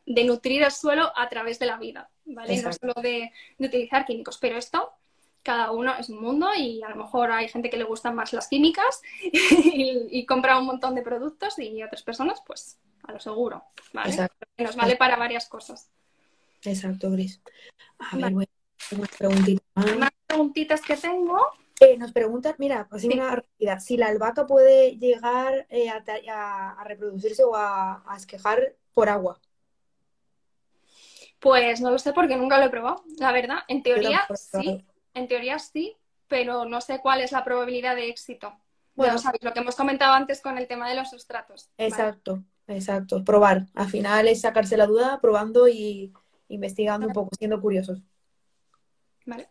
[0.05, 2.61] nutrir el suelo a través de la vida, ¿vale?
[2.61, 4.37] No solo de, utilizar químicos.
[4.37, 4.93] Pero esto
[5.43, 8.33] cada uno es un mundo y a lo mejor hay gente que le gustan más
[8.33, 13.63] las químicas y, compra un montón de productos y otras personas, pues a lo seguro,
[13.93, 14.29] ¿vale?
[14.57, 15.89] Nos vale para varias cosas.
[16.63, 17.41] Exacto, Gris.
[17.99, 18.51] A ver, bueno,
[18.91, 19.65] unas preguntitas
[19.97, 20.11] más.
[20.27, 21.39] preguntitas que tengo.
[21.79, 27.43] Eh, nos preguntan, mira, así una rápida, si la albahaca puede llegar eh, a, reproducirse
[27.45, 29.39] o a, a esquejar por agua.
[31.39, 33.59] Pues no lo sé porque nunca lo he probado, la verdad.
[33.69, 35.95] En teoría sí, en teoría sí,
[36.27, 38.53] pero no sé cuál es la probabilidad de éxito.
[38.95, 41.69] Bueno, sabéis, lo que hemos comentado antes con el tema de los sustratos.
[41.77, 43.23] Exacto, exacto.
[43.23, 43.67] Probar.
[43.73, 46.11] Al final es sacarse la duda probando y
[46.49, 48.01] investigando un poco, siendo curiosos.
[49.25, 49.47] Vale.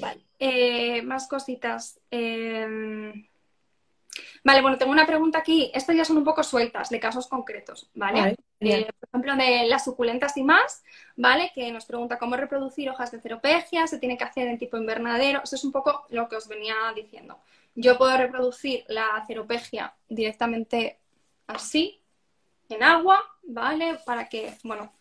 [0.00, 0.24] Vale.
[0.38, 2.00] Eh, más cositas.
[2.10, 3.26] Em,
[4.42, 5.70] vale, bueno, tengo una pregunta aquí.
[5.74, 8.36] Estas ya son un poco sueltas, de casos concretos, ¿vale?
[8.60, 10.82] Eh, por ejemplo, de las suculentas y más,
[11.16, 11.52] ¿vale?
[11.54, 15.40] Que nos pregunta cómo reproducir hojas de ceropegia, se tiene que hacer en tipo invernadero.
[15.44, 17.40] Eso es un poco lo que os venía diciendo.
[17.74, 21.00] Yo puedo reproducir la ceropegia directamente
[21.46, 22.00] así,
[22.68, 23.98] en agua, ¿vale?
[24.06, 24.94] Para que, bueno,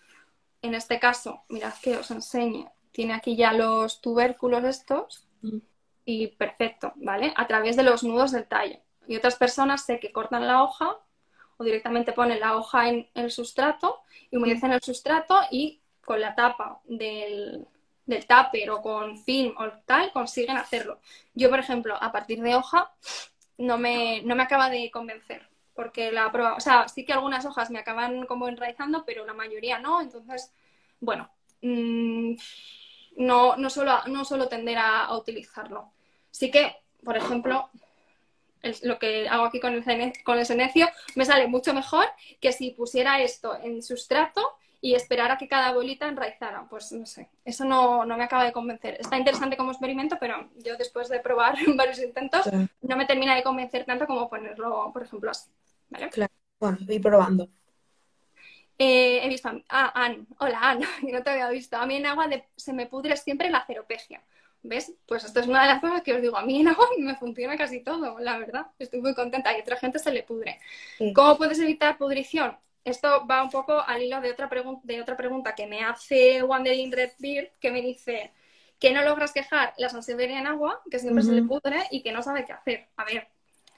[0.62, 5.58] en este caso, mirad que os enseñe tiene aquí ya los tubérculos estos mm.
[6.06, 7.34] y perfecto, ¿vale?
[7.36, 8.78] A través de los nudos del tallo.
[9.08, 10.98] Y otras personas sé que cortan la hoja
[11.58, 14.02] o directamente ponen la hoja en el sustrato
[14.32, 17.68] y humedecer el sustrato y con la tapa del,
[18.06, 21.00] del tupper o con film o tal consiguen hacerlo.
[21.34, 22.92] Yo, por ejemplo, a partir de hoja
[23.58, 27.46] no me, no me acaba de convencer porque la prueba, o sea, sí que algunas
[27.46, 30.54] hojas me acaban como enraizando, pero la mayoría no, entonces,
[31.00, 31.30] bueno,
[31.62, 32.36] mmm,
[33.18, 35.92] no, no, solo, no solo tender a, utilizarlo.
[36.32, 37.70] Sí que, por ejemplo,
[38.84, 42.06] lo que hago aquí con el, con el senecio me sale mucho mejor
[42.40, 46.68] que si pusiera esto en sustrato y esperara que cada bolita enraizara.
[46.70, 48.98] Pues no sé, eso no, me acaba de convencer.
[49.00, 52.50] Está interesante como experimento, pero yo después de probar varios intentos
[52.82, 55.50] no me termina de convencer tanto como ponerlo, por ejemplo, así.
[56.12, 57.48] Claro, bueno, voy probando.
[58.78, 60.28] Eh, he visto a ah, Ann.
[60.40, 61.78] Hola, Ann, que no te había visto.
[61.78, 64.22] A mí en agua se me pudre siempre la ceropegia.
[64.64, 64.94] ¿Ves?
[65.06, 66.38] Pues esto es una de las cosas que os digo.
[66.38, 68.68] A mí en agua me funciona casi todo, la verdad.
[68.80, 70.60] Estoy muy contenta y a otra gente se le pudre.
[71.14, 72.58] ¿Cómo puedes evitar pudrición?
[72.84, 74.50] Esto va un poco al hilo de otra,
[74.84, 78.32] de otra pregunta que me hace Wandering Red Beard, que me dice
[78.80, 82.12] que no logras quejar la sensibilidad en agua, que siempre se le pudre y que
[82.12, 82.88] no sabe qué hacer.
[82.98, 83.30] A ver,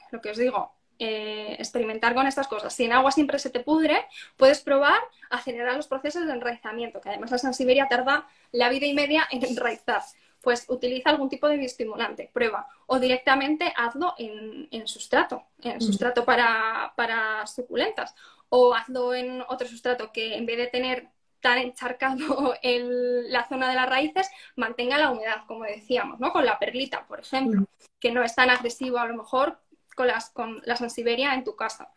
[0.10, 2.74] lo que os digo, eh, experimentar con estas cosas.
[2.74, 4.08] Si en agua siempre se te pudre,
[4.38, 8.94] puedes probar acelerar los procesos de enraizamiento, que además la Sansiberia tarda la vida y
[8.94, 10.02] media en enraizar.
[10.46, 12.70] Pues utiliza algún tipo de biostimulante, prueba.
[12.86, 18.16] O directamente hazlo en, sustrato, en sustrato para, para suculentas.
[18.50, 21.10] O hazlo en otro sustrato que en vez de tener
[21.42, 26.32] tan encharcado el, la zona de las raíces, mantenga la humedad, como decíamos, ¿no?
[26.32, 27.66] Con la perlita, por ejemplo,
[28.00, 29.60] que no es tan agresivo a lo mejor
[29.96, 31.92] con, las, con la Sansiberia en tu casa.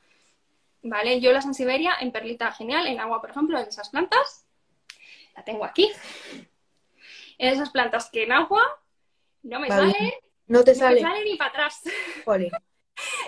[0.82, 1.20] ¿Vale?
[1.20, 4.46] Yo la Sansiberia en perlita genial, en agua, por ejemplo, en esas plantas,
[5.36, 5.90] la tengo aquí.
[7.38, 8.62] Esas plantas que en agua
[9.42, 10.20] no me sale.
[10.46, 11.02] No te sale.
[11.24, 11.82] ni para atrás.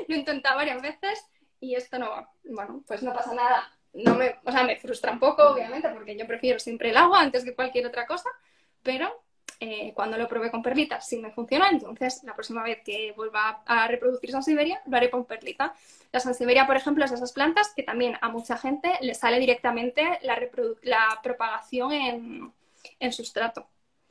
[0.09, 1.25] Lo he intentado varias veces
[1.61, 2.33] y esto no va.
[2.45, 3.71] Bueno, pues no pasa nada.
[3.93, 7.21] No me, o sea, me frustra un poco, obviamente, porque yo prefiero siempre el agua
[7.21, 8.31] antes que cualquier otra cosa,
[8.83, 9.25] pero
[9.63, 13.63] eh, cuando lo probé con perlita sí me funcionó, entonces la próxima vez que vuelva
[13.67, 15.75] a reproducir Sansiberia lo haré con perlita.
[16.13, 19.39] La Sansiberia, por ejemplo, es de esas plantas que también a mucha gente le sale
[19.39, 20.39] directamente la,
[20.83, 22.53] la propagación en,
[22.99, 23.69] en, sustrato.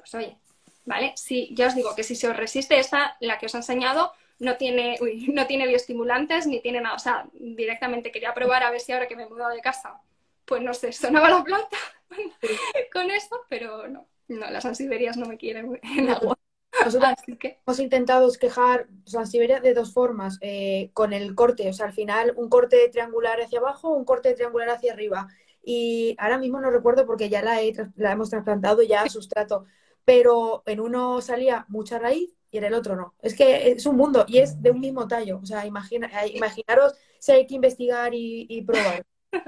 [0.09, 0.37] Pues oye,
[0.85, 1.13] ¿vale?
[1.15, 4.11] Sí, ya os digo que si se os resiste esta, la que os he enseñado,
[4.39, 4.97] no tiene,
[5.33, 6.95] no tiene bioestimulantes ni tiene nada.
[6.95, 10.01] O sea, directamente quería probar a ver si ahora que me he mudado de casa,
[10.45, 11.77] pues no sé, sonaba la planta
[12.93, 14.07] con esto, pero no.
[14.27, 16.35] No, las ansiberias no me quieren en agua.
[16.85, 21.93] Nosotros hemos intentado esquejar Sansiberia de dos formas, eh, con el corte, o sea, al
[21.93, 25.27] final un corte triangular hacia abajo, un corte triangular hacia arriba.
[25.63, 27.59] Y ahora mismo no recuerdo porque ya la,
[27.95, 29.65] la hemos trasplantado ya a sustrato,
[30.05, 33.15] pero en uno salía mucha raíz y en el otro no.
[33.21, 35.39] Es que es un mundo y es de un mismo tallo.
[35.41, 39.05] O sea, imagina, imaginaros si hay que investigar y, probar.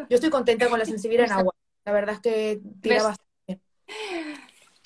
[0.10, 1.56] Yo estoy contenta con la sensibilidad en agua.
[1.86, 3.32] La verdad es que tira bastante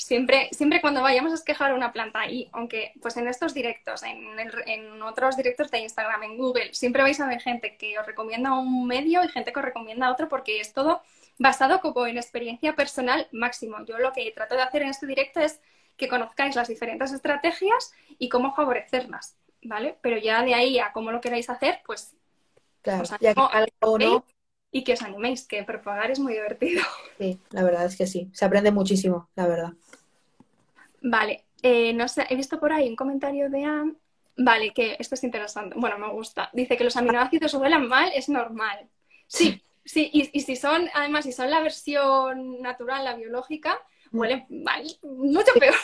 [0.05, 5.01] siempre, siempre cuando vayamos a esquejar una planta y aunque pues en estos directos, en,
[5.01, 8.85] otros directos de Instagram, en Google, siempre vais a ver gente que os recomienda un
[8.87, 11.01] medio y gente que os recomienda otro porque es todo
[11.37, 13.83] basado como en experiencia personal máximo.
[13.85, 15.61] Yo lo que trato de hacer en este directo es
[15.97, 19.97] que conozcáis las diferentes estrategias y cómo favorecerlas, ¿vale?
[20.01, 22.15] Pero ya de ahí a cómo lo queráis hacer, pues
[22.81, 23.33] claro, ya
[24.71, 26.83] y que os animéis, que propagar es muy divertido.
[27.17, 29.73] Sí, la verdad es que sí, se aprende muchísimo, la verdad.
[31.01, 31.45] Vale.
[31.63, 33.93] Eh, no sé, he visto por ahí un comentario de Anne.
[34.35, 35.75] Vale, que esto es interesante.
[35.79, 36.49] Bueno, me gusta.
[36.51, 38.89] Dice que los aminoácidos huelan mal, es normal.
[39.27, 43.81] Sí, sí, y, y si son, además, si son la versión natural, la biológica,
[44.11, 45.75] huele mal, mucho peor.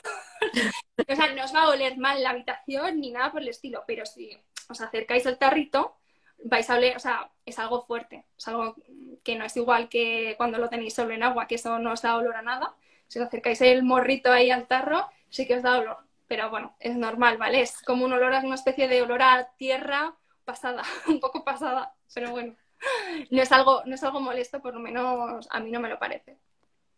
[1.08, 3.84] o sea, no os va a oler mal la habitación ni nada por el estilo,
[3.88, 4.38] pero si
[4.70, 5.98] os acercáis al tarrito,
[6.44, 8.76] vais a oler, o sea, es algo fuerte, es algo
[9.24, 12.02] que no es igual que cuando lo tenéis solo en agua, que eso no os
[12.02, 12.76] da olor a nada.
[13.08, 15.98] Si os acercáis el morrito ahí al tarro, sí que os da olor,
[16.28, 17.62] pero bueno, es normal, ¿vale?
[17.62, 22.32] Es como un olor, una especie de olor a tierra pasada, un poco pasada, pero
[22.32, 22.56] bueno,
[23.32, 26.00] no es algo, no es algo molesto, por lo menos a mí no me lo
[26.00, 26.38] parece.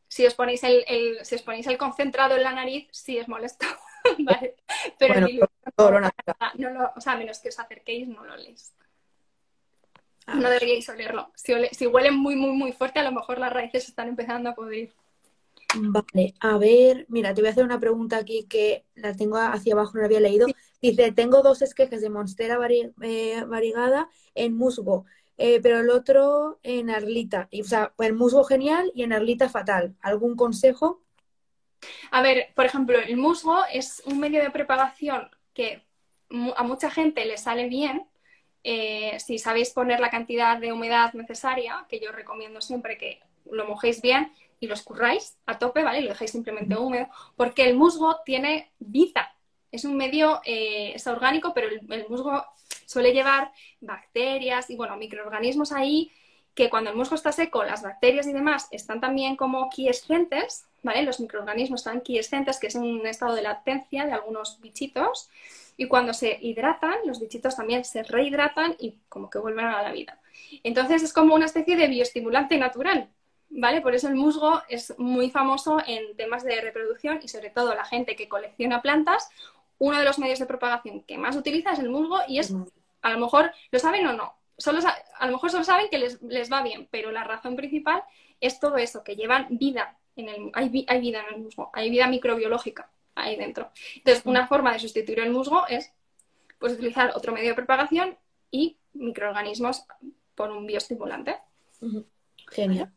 [0.08, 3.28] Si os ponéis el, el si os ponéis el concentrado en la nariz, sí es
[3.28, 3.66] molesto,
[4.20, 4.56] ¿vale?
[5.00, 5.28] Pero Bueno,
[5.76, 6.52] todo lo no, natural.
[6.56, 8.74] no lo, o sea, a menos que os acerquéis, no lo oléis.
[10.28, 11.32] A No deberíais olerlo.
[11.36, 14.50] Si, ole- si huele muy, muy, muy fuerte, a lo mejor las raíces están empezando
[14.50, 14.92] a podrir.
[15.76, 19.74] Vale, a ver, mira, te voy a hacer una pregunta aquí que la tengo hacia
[19.74, 20.46] abajo, no la había leído.
[20.82, 22.60] Dice, tengo dos esquejes de Monstera
[23.02, 25.06] eh, variegada en musgo,
[25.46, 27.48] eh, pero el otro en Arlita.
[27.52, 29.86] Y, o sea, en musgo genial y en Arlita fatal.
[30.02, 30.88] ¿Algún consejo?
[32.12, 35.84] A ver, por ejemplo, el musgo es un medio de propagación que
[36.56, 38.08] a mucha gente le sale bien.
[38.64, 43.22] eh, si sabéis poner la cantidad de humedad necesaria, que yo recomiendo siempre que
[43.52, 46.00] lo mojéis bien y lo escurráis a tope, ¿vale?
[46.00, 49.36] Y lo dejéis simplemente húmedo, porque el musgo tiene vida.
[49.72, 52.46] Es un medio, eh, es orgánico, pero el, el musgo
[52.86, 56.12] suele llevar bacterias y, bueno, microorganismos ahí
[56.56, 61.02] que cuando el musgo está seco, las bacterias y demás están también como quiescentes, ¿vale?
[61.02, 65.30] Los microorganismos están quiescentes, que es un estado de latencia de algunos bichitos,
[65.78, 69.92] y cuando se hidratan, los bichitos también se rehidratan y como que vuelven a la
[69.92, 70.20] vida.
[70.64, 73.10] Entonces es como una especie de bioestimulante natural,
[73.50, 73.82] ¿vale?
[73.82, 77.86] Por eso el musgo es muy famoso en temas de reproducción y sobre todo la
[77.86, 79.30] gente que colecciona plantas,
[79.84, 82.56] uno de los medios de propagación que más utiliza es el musgo y es,
[83.02, 84.80] a lo mejor, lo saben o no, solo,
[85.20, 88.02] a lo mejor solo saben que les, les va bien, pero la razón principal
[88.40, 91.90] es todo eso, que llevan vida, en el, hay, hay vida en el musgo, hay
[91.90, 93.72] vida microbiológica ahí dentro.
[93.96, 95.92] Entonces, una forma de sustituir el musgo es
[96.60, 98.18] pues, utilizar otro medio de propagación
[98.52, 99.84] y microorganismos
[100.34, 101.36] por un bioestimulante.
[102.50, 102.94] Genial.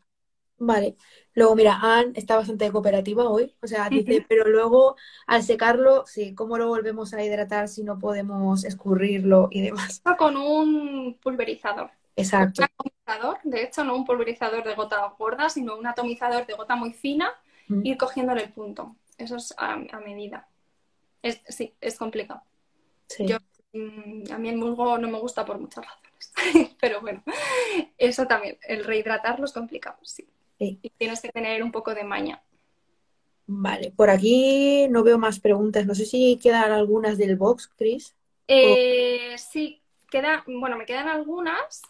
[0.59, 0.95] Vale.
[1.33, 3.55] Luego, mira, Anne está bastante cooperativa hoy.
[3.61, 4.95] O sea, dice, pero luego
[5.27, 10.01] al secarlo, sí, ¿cómo lo volvemos a hidratar si no podemos escurrirlo y demás?
[10.17, 11.91] Con un pulverizador.
[12.15, 12.63] Exacto.
[12.63, 12.65] Un
[13.05, 16.93] atomizador, de hecho, no un pulverizador de gota gorda, sino un atomizador de gota muy
[16.93, 17.31] fina,
[17.69, 17.85] Mm.
[17.85, 18.95] ir cogiéndole el punto.
[19.17, 20.47] Eso es a, a medida.
[21.21, 22.41] Es, sí, es complicado.
[23.07, 23.25] Sí.
[23.27, 23.37] Yo-
[23.73, 26.33] Mm, A mí el musgo no me gusta por muchas razones,
[26.79, 27.21] pero bueno,
[27.97, 30.25] eso también, el rehidratarlo es complicado, sí.
[30.59, 30.79] Sí.
[30.81, 32.41] Y tienes que tener un poco de maña.
[33.45, 35.85] Vale, por aquí no veo más preguntas.
[35.85, 38.13] No sé si quedan algunas del box, Chris.
[38.47, 41.81] Eh, sí, queda, bueno, me quedan algunas.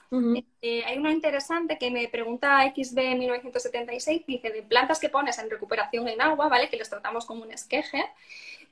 [0.61, 6.07] Eh, hay una interesante que me pregunta XB1976, dice, de plantas que pones en recuperación
[6.07, 6.69] en agua, ¿vale?
[6.69, 8.03] Que les tratamos como un esqueje.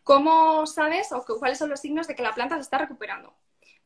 [0.04, 3.34] ¿Cómo sabes o cu- cuáles son los signos de que la planta se está recuperando?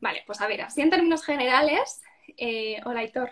[0.00, 2.02] Vale, pues a ver, así en términos generales,
[2.36, 3.30] eh, hola Hitor,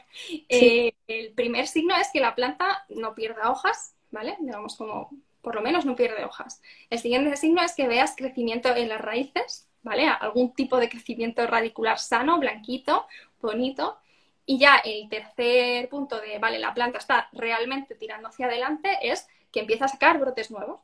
[0.49, 4.37] Eh, el primer signo es que la planta no pierda hojas, ¿vale?
[4.41, 5.11] Digamos como,
[5.43, 6.61] por lo menos no pierde hojas.
[6.91, 10.07] El siguiente signo es que veas crecimiento en las raíces, ¿vale?
[10.09, 13.07] Algún tipo de crecimiento radicular sano, blanquito,
[13.41, 13.99] bonito.
[14.47, 19.29] Y ya el tercer punto de, vale, la planta está realmente tirando hacia adelante es
[19.53, 20.81] que empieza a sacar brotes nuevos,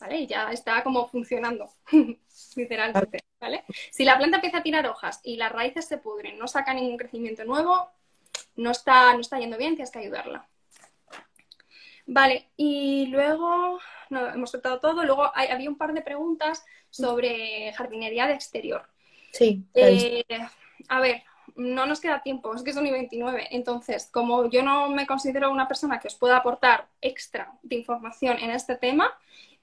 [0.00, 0.20] ¿vale?
[0.20, 1.70] Y ya está como funcionando,
[2.56, 3.64] literalmente, ¿vale?
[3.90, 6.96] Si la planta empieza a tirar hojas y las raíces se pudren, no saca ningún
[6.96, 7.90] crecimiento nuevo,
[8.56, 10.46] no está, no está yendo bien, tienes que ayudarla.
[12.06, 13.78] Vale, y luego
[14.10, 15.04] no, hemos tratado todo.
[15.04, 18.86] Luego hay- había un par de preguntas sobre jardinería de exterior.
[19.32, 19.64] Sí.
[19.74, 20.24] Eh,
[20.88, 21.22] a ver,
[21.56, 23.48] no nos queda tiempo, es que son y 29.
[23.50, 28.38] Entonces, como yo no me considero una persona que os pueda aportar extra de información
[28.38, 29.12] en este tema,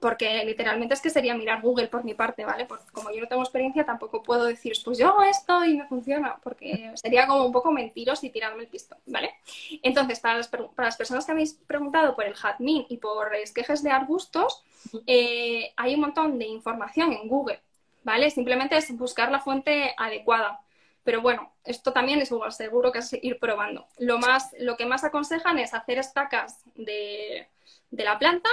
[0.01, 2.65] porque literalmente es que sería mirar Google por mi parte, ¿vale?
[2.65, 5.85] Porque como yo no tengo experiencia, tampoco puedo decir, pues yo hago esto y me
[5.85, 9.35] funciona, porque sería como un poco mentiros y tirarme el pistón, ¿vale?
[9.83, 13.83] Entonces, para las, para las personas que habéis preguntado por el jazmín y por esquejes
[13.83, 14.63] de arbustos,
[15.05, 17.61] eh, hay un montón de información en Google,
[18.03, 18.31] ¿vale?
[18.31, 20.61] Simplemente es buscar la fuente adecuada.
[21.03, 23.85] Pero bueno, esto también es igual, seguro que es ir probando.
[23.99, 27.47] Lo, más, lo que más aconsejan es hacer estacas de,
[27.91, 28.49] de la planta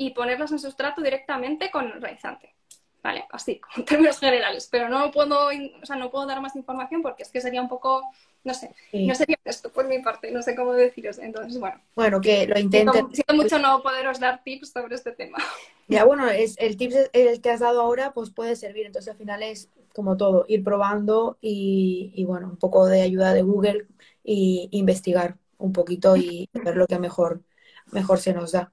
[0.00, 2.54] y ponerlas en sustrato directamente con el raizante.
[3.02, 3.24] ¿Vale?
[3.32, 7.22] así, en términos generales, pero no puedo, o sea, no puedo dar más información porque
[7.22, 8.02] es que sería un poco,
[8.44, 11.18] no sé, no sería esto por mi parte, no sé cómo deciros.
[11.18, 11.80] Entonces, bueno.
[11.96, 13.10] Bueno, que lo intenten.
[13.10, 15.38] Siento, mucho no poderos dar tips sobre este tema.
[15.88, 18.86] Ya, bueno, es, el tips el que has dado ahora, pues puede servir.
[18.86, 23.34] Entonces, al final es como todo, ir probando y, y bueno, un poco de ayuda
[23.34, 23.88] de Google
[24.22, 27.42] y investigar un poquito y ver lo que mejor,
[27.90, 28.72] mejor se nos da.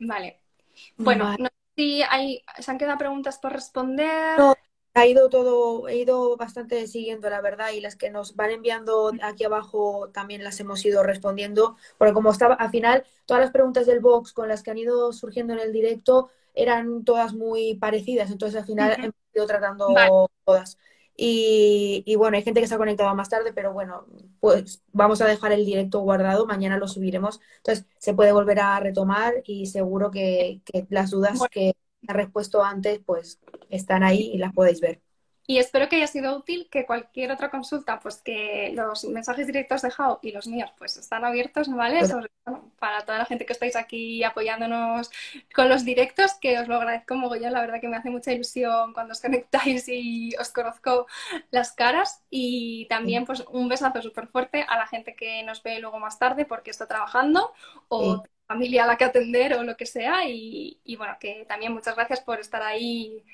[0.00, 0.39] Vale.
[0.96, 4.38] Bueno, no sé si hay, se han quedado preguntas por responder.
[4.38, 4.54] No,
[4.94, 9.12] ha ido todo, he ido bastante siguiendo, la verdad, y las que nos van enviando
[9.22, 13.86] aquí abajo también las hemos ido respondiendo, porque como estaba, al final, todas las preguntas
[13.86, 18.30] del box con las que han ido surgiendo en el directo eran todas muy parecidas,
[18.30, 19.94] entonces al final hemos ido tratando
[20.44, 20.76] todas.
[21.22, 24.06] Y, bueno, hay gente que se ha conectado más tarde, pero bueno,
[24.40, 27.40] pues vamos a dejar el directo guardado, mañana lo subiremos.
[27.58, 31.74] Entonces se puede volver a retomar y seguro que, las dudas que
[32.08, 35.02] ha respuesto antes, pues están ahí y las podéis ver.
[35.50, 39.82] Y espero que haya sido útil, que cualquier otra consulta, pues que los mensajes directos
[39.82, 42.02] de Jao y los míos, pues están abiertos, ¿vale?
[42.78, 45.10] para toda la gente que estáis aquí apoyándonos
[45.52, 48.92] con los directos, que os lo agradezco mogollón, la verdad que me hace mucha ilusión
[48.92, 51.08] cuando os conectáis y os conozco
[51.50, 52.22] las caras.
[52.30, 56.20] Y también, pues, un besazo súper fuerte a la gente que nos ve luego más
[56.20, 57.52] tarde porque está trabajando
[57.88, 60.28] o familia a la que atender o lo que sea.
[60.28, 63.24] Y, y bueno, que también muchas gracias por estar ahí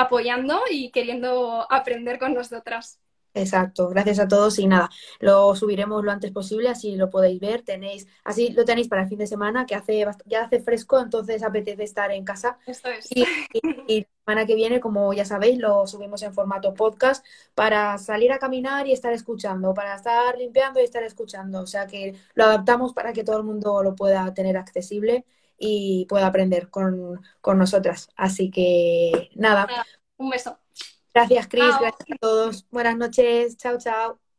[0.00, 2.98] apoyando y queriendo aprender con nosotras.
[3.32, 4.90] Exacto, gracias a todos y nada,
[5.20, 9.08] lo subiremos lo antes posible, así lo podéis ver, tenéis, así lo tenéis para el
[9.08, 12.58] fin de semana, que hace ya hace fresco, entonces apetece estar en casa.
[12.66, 13.08] Esto es.
[13.12, 13.24] Y,
[14.00, 17.24] la semana que viene, como ya sabéis, lo subimos en formato podcast
[17.54, 21.86] para salir a caminar y estar escuchando, para estar limpiando y estar escuchando, o sea
[21.86, 25.24] que lo adaptamos para que todo el mundo lo pueda tener accesible
[25.60, 27.20] y pueda aprender con,
[27.54, 28.08] nosotras.
[28.16, 29.68] Así que nada.
[30.16, 30.58] Un beso.
[31.14, 31.78] Gracias, Cris.
[31.78, 32.66] Gracias a todos.
[32.70, 33.56] Buenas noches.
[33.56, 34.29] Chao, chao.